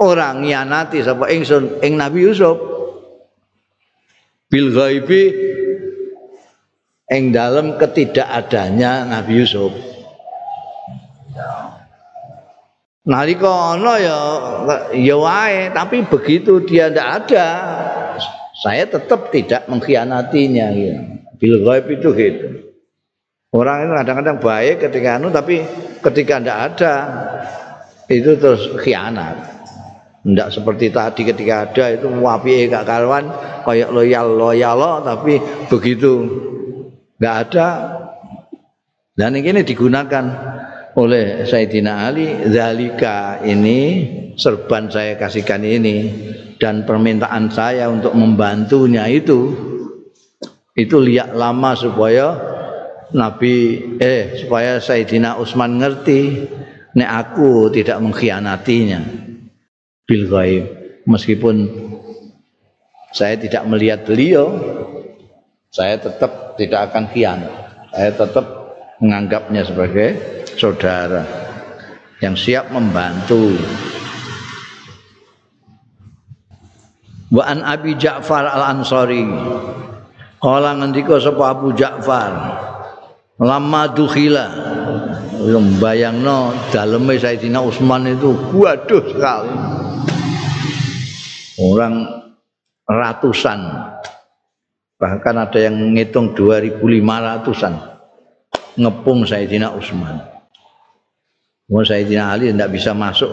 orang 0.00 0.48
nyanati 0.48 1.04
sapa 1.04 1.28
ingsun 1.28 1.84
ing 1.84 2.00
Nabi 2.00 2.32
Yusuf. 2.32 2.56
Bil 4.48 4.72
ghaibi. 4.72 5.52
Ing 7.06 7.30
dalam 7.30 7.78
ketidakadanya 7.78 9.06
Nabi 9.06 9.38
Yusuf 9.38 9.70
nalika 13.06 13.78
ana 13.78 13.94
ya 14.02 14.18
ya 14.92 15.16
wae 15.16 15.70
tapi 15.70 16.02
begitu 16.10 16.58
dia 16.66 16.90
tidak 16.90 17.08
ada 17.22 17.46
saya 18.56 18.88
tetap 18.88 19.28
tidak 19.30 19.68
mengkhianatinya 19.68 20.66
ya. 20.72 20.96
Bil 21.36 21.60
ghaib 21.60 21.86
itu 21.92 22.08
gitu. 22.16 22.46
Orang 23.52 23.84
itu 23.84 23.92
kadang-kadang 23.92 24.38
baik 24.40 24.76
ketika 24.88 25.20
anu 25.20 25.28
tapi 25.28 25.60
ketika 26.00 26.40
tidak 26.40 26.58
ada 26.72 26.94
itu 28.08 28.34
terus 28.40 28.72
khianat. 28.80 29.54
Tidak 30.26 30.48
seperti 30.50 30.90
tadi 30.90 31.22
ketika 31.22 31.70
ada 31.70 31.84
itu 31.94 32.10
wapi 32.10 32.66
gak 32.66 32.82
karuan 32.82 33.30
kayak 33.62 33.94
loyal 33.94 34.34
loyal 34.34 35.04
tapi 35.06 35.38
begitu 35.70 36.26
nggak 37.22 37.36
ada 37.46 37.68
dan 39.14 39.32
ini 39.38 39.62
digunakan 39.62 40.24
oleh 40.96 41.44
Sayyidina 41.44 42.08
Ali 42.08 42.48
zalika 42.48 43.44
ini 43.44 43.80
serban 44.40 44.88
saya 44.88 45.20
kasihkan 45.20 45.60
ini 45.60 45.96
dan 46.56 46.88
permintaan 46.88 47.52
saya 47.52 47.92
untuk 47.92 48.16
membantunya 48.16 49.04
itu 49.12 49.52
itu 50.72 50.96
liak 50.96 51.36
lama 51.36 51.76
supaya 51.76 52.36
Nabi 53.12 53.80
eh 54.00 54.40
supaya 54.40 54.80
Sayyidina 54.80 55.36
Utsman 55.36 55.76
ngerti 55.76 56.48
nek 56.96 57.10
aku 57.12 57.68
tidak 57.70 58.00
mengkhianatinya. 58.00 59.00
Bil 60.08 60.24
ghaib 60.32 60.64
meskipun 61.04 61.56
saya 63.12 63.36
tidak 63.36 63.68
melihat 63.68 64.08
beliau 64.08 64.48
saya 65.68 66.00
tetap 66.00 66.56
tidak 66.56 66.88
akan 66.92 67.04
khianat. 67.12 67.52
Saya 67.92 68.10
tetap 68.16 68.46
menganggapnya 69.00 69.62
sebagai 69.64 70.08
saudara 70.56 71.22
yang 72.24 72.32
siap 72.32 72.72
membantu. 72.72 73.54
Wa 77.30 77.44
an 77.52 77.60
Abi 77.62 77.94
Ja'far 78.00 78.48
Al-Ansari. 78.48 79.24
Kala 80.36 80.76
ngendika 80.78 81.16
sapa 81.20 81.52
Abu 81.56 81.72
Ja'far, 81.72 82.32
lama 83.40 83.82
dukhila 83.92 84.46
bayangno 85.80 86.50
daleme 86.72 87.14
Sayyidina 87.20 87.60
Utsman 87.62 88.08
itu 88.08 88.32
waduh 88.56 89.04
sekali. 89.10 89.54
Orang 91.56 91.94
ratusan 92.84 93.60
bahkan 94.96 95.36
ada 95.36 95.58
yang 95.60 95.76
ngitung 95.92 96.32
2500-an 96.36 97.74
ngepung 98.76 99.24
Sayyidina 99.24 99.72
Utsman. 99.72 100.35
Mau 101.66 101.82
Sayyidina 101.82 102.30
Ali 102.30 102.54
tidak 102.54 102.70
bisa 102.70 102.94
masuk. 102.94 103.30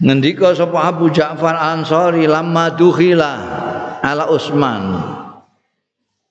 Ngendika 0.00 0.52
sapa 0.56 0.88
Abu 0.88 1.12
Ja'far 1.12 1.56
Ansari 1.56 2.24
lama 2.28 2.72
dukhila 2.72 3.32
ala 4.00 4.28
Utsman. 4.32 5.00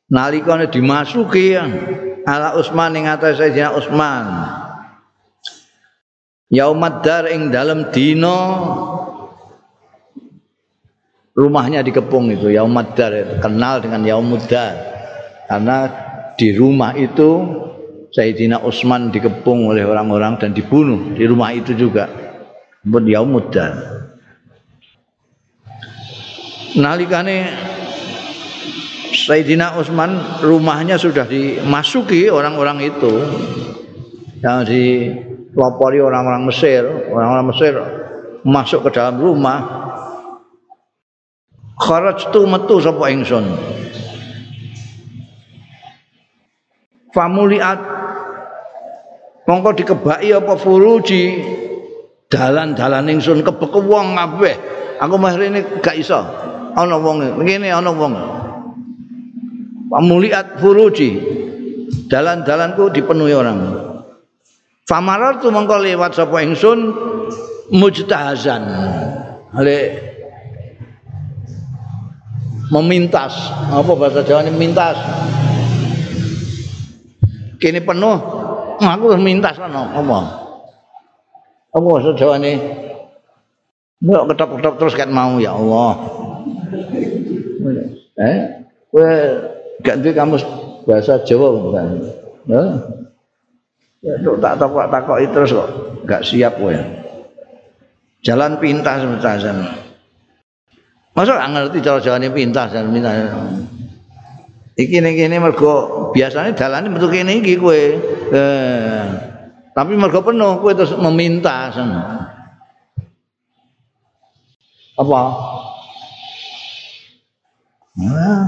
Nalikane 0.10 0.70
dimasuki 0.70 1.58
ala 2.26 2.58
Utsman 2.58 2.98
ing 2.98 3.06
atas 3.10 3.38
Sayyidina 3.42 3.74
Utsman. 3.78 4.26
Yaumad 6.50 7.06
dar 7.06 7.30
ing 7.30 7.54
dalam 7.54 7.94
dino 7.94 8.38
rumahnya 11.38 11.86
dikepung 11.86 12.34
itu 12.34 12.50
Yaumad 12.50 12.98
dar 12.98 13.14
kenal 13.38 13.86
dengan 13.86 14.02
Yaumud 14.02 14.50
dar 14.50 14.74
karena 15.46 15.78
di 16.42 16.50
rumah 16.58 16.98
itu 16.98 17.30
Sayyidina 18.10 18.66
Utsman 18.66 19.14
dikepung 19.14 19.70
oleh 19.70 19.86
orang-orang 19.86 20.42
dan 20.42 20.50
dibunuh 20.54 21.14
di 21.14 21.30
rumah 21.30 21.54
itu 21.54 21.78
juga. 21.78 22.10
Pun 22.82 23.06
yaumuddin. 23.06 23.74
Nalikane 26.80 27.38
Sayyidina 29.14 29.78
Utsman 29.78 30.42
rumahnya 30.42 30.98
sudah 30.98 31.30
dimasuki 31.30 32.30
orang-orang 32.34 32.90
itu 32.90 33.14
yang 34.40 34.64
dilopori 34.64 36.00
orang-orang 36.02 36.50
Mesir, 36.50 36.86
orang-orang 37.14 37.46
Mesir 37.52 37.74
masuk 38.48 38.88
ke 38.88 38.90
dalam 38.96 39.20
rumah. 39.20 39.86
Kharajtu 41.80 42.44
metu 42.44 42.82
sapa 42.84 43.08
ingsun. 43.12 43.46
Famuliat. 47.10 47.80
Mongko 49.50 49.70
dikebaki 49.74 50.30
apa 50.30 50.54
furuji? 50.62 51.42
Dalan-dalan 52.30 53.10
ingsun 53.10 53.42
kebek 53.42 53.74
wong 53.74 54.14
kabeh. 54.14 54.56
Aku 55.02 55.18
rene 55.18 55.82
gak 55.82 55.98
iso. 55.98 56.22
Ana 56.78 57.02
wong 57.02 57.42
ngene 57.42 57.74
ana 57.74 57.90
wong. 57.90 58.14
Pamuliat 59.90 60.62
furuji. 60.62 61.18
Dalan-dalanku 62.06 62.94
dipenuhi 62.94 63.34
orang. 63.34 63.60
Famarar 64.86 65.42
tu 65.42 65.50
mongko 65.50 65.82
lewat 65.82 66.14
sapa 66.14 66.46
ingsun 66.46 66.94
mujtahazan. 67.74 68.70
Ale 69.50 69.78
memintas. 72.70 73.34
Apa 73.74 73.92
bahasa 73.98 74.22
Jawa 74.22 74.46
ini? 74.46 74.54
Mintas 74.54 74.98
kini 77.60 77.84
penuh 77.84 78.18
aku 78.80 79.20
minta 79.20 79.52
sana 79.54 79.92
apa 79.94 80.20
apa 81.76 81.90
sejawane 82.02 82.80
Mbok 84.00 84.32
ketok-ketok 84.32 84.76
terus 84.80 84.96
kan 84.96 85.12
mau 85.12 85.36
ya 85.44 85.52
Allah. 85.52 85.92
Eh, 88.16 88.40
kowe 88.88 89.12
gak 89.84 90.00
duwe 90.00 90.16
kamus 90.16 90.44
bahasa 90.88 91.20
Jawa 91.28 91.52
kan. 91.76 91.88
Ya. 92.48 92.64
Ya 94.00 94.16
tak 94.40 94.56
takok 94.56 94.88
takoki 94.88 95.28
terus 95.36 95.52
kok 95.52 95.70
gak 96.08 96.24
siap 96.24 96.56
kowe. 96.56 96.72
Jalan 98.24 98.56
pintas 98.64 99.04
pintasan. 99.04 99.68
Masa 101.12 101.36
gak 101.36 101.52
ngerti 101.52 101.84
cara 101.84 102.00
jawane 102.00 102.32
pintas 102.32 102.72
dan 102.72 102.96
pintas. 102.96 103.36
Iki 104.80 105.04
ning 105.04 105.20
kene 105.20 105.44
mergo 105.44 106.08
biasane 106.16 106.56
dalane 106.56 106.88
metu 106.88 107.12
kene 107.12 107.44
iki 107.44 107.60
kowe. 107.60 107.76
Eh, 108.32 109.04
tapi 109.76 109.92
mergo 110.00 110.24
penuh 110.24 110.64
kowe 110.64 110.72
terus 110.72 110.96
meminta 110.96 111.68
sana. 111.76 112.32
Apa? 114.96 115.22
Nah. 118.00 118.48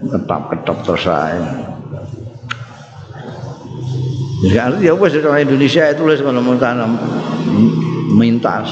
Ketap-ketap 0.00 0.76
terus 0.84 1.02
saya. 1.08 1.40
Ya, 4.40 4.72
ya 4.80 4.92
wes 4.96 5.16
orang 5.20 5.48
Indonesia 5.48 5.88
itu 5.88 6.00
tulis 6.00 6.20
kalau 6.20 6.44
mau 6.44 6.56
tanam 6.60 6.96
mintas. 8.12 8.68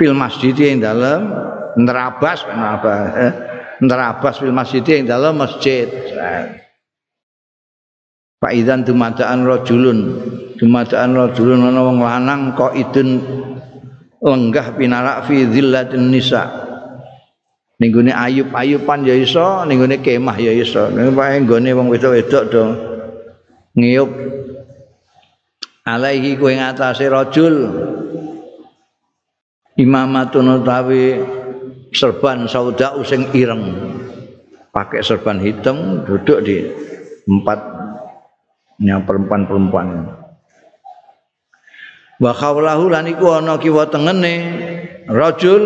Film 0.00 0.16
masjid 0.16 0.52
yang 0.56 0.80
dalam 0.80 1.28
nerabas 1.76 2.46
nerabas 2.46 3.00
eh, 3.18 3.32
nerabas 3.82 4.34
fil 4.38 4.54
masjid 4.54 4.82
ing 4.82 5.06
dalam 5.08 5.38
masjid. 5.38 5.88
Pak 8.38 8.52
Idan 8.52 8.84
dumadaan 8.84 9.48
rajulun 9.48 9.98
dumadaan 10.60 11.16
rajulun 11.16 11.64
ana 11.64 11.80
wong 11.80 11.98
lanang 12.04 12.52
kok 12.52 12.76
idun 12.76 13.20
lenggah 14.24 14.76
pinarak 14.76 15.28
fi 15.28 15.48
dzillatin 15.48 16.08
nisa. 16.12 16.44
Ning 17.74 17.90
ayub-ayuban 17.90 19.02
ya 19.02 19.18
iso 19.18 19.66
ning 19.66 19.82
kemah 19.82 20.36
ya 20.38 20.52
iso. 20.54 20.88
Ning 20.94 21.12
pae 21.12 21.42
nggone 21.42 21.70
wong 21.74 21.90
wedok-wedok 21.90 22.44
do 22.48 22.64
ngiyup 23.74 24.10
alaihi 25.84 26.38
kuwi 26.38 26.56
ngatasé 26.56 27.10
rajul 27.10 27.74
imamatun 29.74 30.62
utawi 30.62 31.18
serban 31.94 32.50
sauda 32.50 32.98
sing 33.06 33.30
ireng 33.32 33.70
pakai 34.74 35.00
serban 35.00 35.38
hitam 35.38 36.02
duduk 36.02 36.42
di 36.42 36.66
empat 37.30 37.58
yang 38.82 39.06
perempuan-perempuan. 39.06 40.10
Wa 42.18 42.32
khawlahu 42.34 42.90
lan 42.90 43.06
iku 43.06 43.38
ana 43.38 43.54
kiwa 43.58 43.86
tengene 43.86 44.34
rajul 45.06 45.62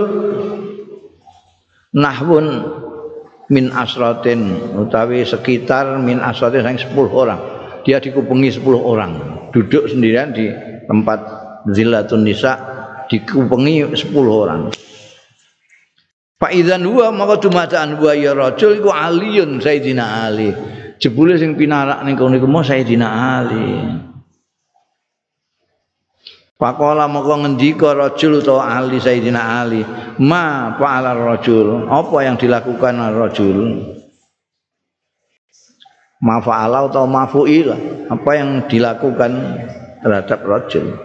nahwun 1.96 2.46
min 3.48 3.72
asratin 3.72 4.60
utawi 4.76 5.24
sekitar 5.24 5.96
min 6.00 6.20
asratin 6.20 6.64
sang 6.64 6.76
10 6.76 6.92
orang. 7.08 7.40
Dia 7.88 7.96
dikupengi 7.96 8.60
10 8.60 8.64
orang. 8.76 9.12
Duduk 9.56 9.88
sendirian 9.88 10.36
di 10.36 10.52
tempat 10.84 11.20
Zillatun 11.72 12.28
Nisa 12.28 12.60
dikupengi 13.08 13.96
10 13.96 14.12
orang. 14.28 14.68
Pak 16.38 16.54
Idan 16.54 16.86
huwa 16.86 17.10
maka 17.10 17.42
dumadaan 17.42 17.98
huwa 17.98 18.14
ya 18.14 18.30
rajul 18.30 18.78
iku 18.78 18.94
aliyun 18.94 19.58
Sayyidina 19.58 20.30
Ali. 20.30 20.54
jebule 20.98 21.38
sing 21.38 21.54
pinarak 21.54 22.02
ning 22.02 22.18
kono 22.18 22.38
iku 22.38 22.46
Sayyidina 22.62 23.06
Ali. 23.38 23.66
Pakola 26.58 27.06
moko 27.06 27.38
ngendika 27.38 27.94
rajul 27.94 28.42
utawa 28.42 28.66
Ali 28.66 28.98
Sayyidina 28.98 29.62
Ali, 29.62 29.78
"Ma 30.18 30.74
fa'ala 30.74 31.14
rajul?" 31.14 31.86
Apa 31.86 32.26
yang 32.26 32.34
dilakukan 32.34 32.98
rajul? 33.14 33.58
Ma 36.18 36.42
fa'ala 36.42 36.90
atau 36.90 37.06
ma 37.06 37.30
fu'ila? 37.30 37.78
Apa 38.10 38.30
yang 38.34 38.66
dilakukan 38.66 39.30
terhadap 40.02 40.42
rajul? 40.42 40.98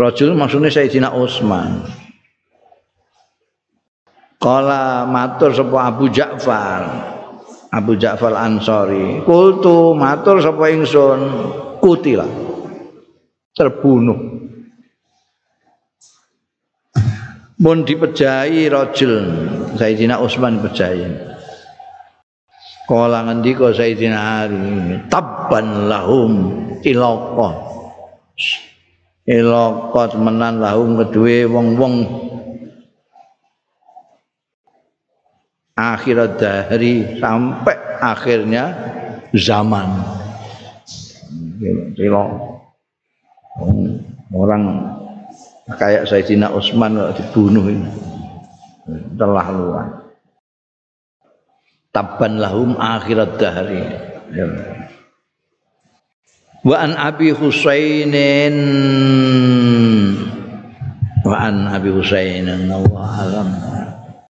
Rajul 0.00 0.32
maksudnya 0.32 0.72
Sayyidina 0.72 1.12
Utsman. 1.12 2.01
Kala 4.42 5.06
matur 5.06 5.54
sapa 5.54 5.86
Abu 5.94 6.10
Ja'far, 6.10 6.82
Abu 7.70 7.94
Ja'far 7.94 8.34
Ansori 8.34 9.22
kultu 9.22 9.94
matur 9.94 10.42
sapa 10.42 10.66
ingsun? 10.66 11.20
Kutila 11.78 12.26
terbunuh. 13.54 14.18
Pun 17.62 17.86
dipejahi 17.86 18.66
rajul. 18.66 19.14
Sayyidina 19.78 20.18
Utsman 20.18 20.58
dipejahi. 20.58 21.06
Kala 22.90 23.22
ngendika 23.30 23.70
Sayyidina 23.70 24.18
Ali 24.18 24.98
tabban 25.06 25.86
lahum 25.86 26.32
ilaqa 26.82 27.50
ilaqa 29.22 30.18
menan 30.18 30.58
lahum 30.58 30.98
kedue 30.98 31.46
wong-wong 31.46 31.94
akhirat 35.76 36.36
dari 36.36 37.18
sampai 37.18 37.76
akhirnya 38.00 38.64
zaman. 39.32 39.88
Kilo 41.94 42.22
orang 44.34 44.62
kayak 45.78 46.10
Sayyidina 46.10 46.50
Utsman 46.50 46.98
dibunuh 47.14 47.64
ini 47.70 47.90
telah 49.14 49.46
luar. 49.54 49.86
Tabban 51.92 52.40
lahum 52.40 52.74
akhirat 52.80 53.36
dahri. 53.36 53.84
Wa 56.62 56.76
an 56.78 56.94
Abi 56.96 57.34
Husainin 57.34 58.56
wa 61.22 61.36
an 61.36 61.68
Abi 61.68 61.90
Husainin 61.92 62.70
Allah 62.70 63.10
alam. 63.22 63.71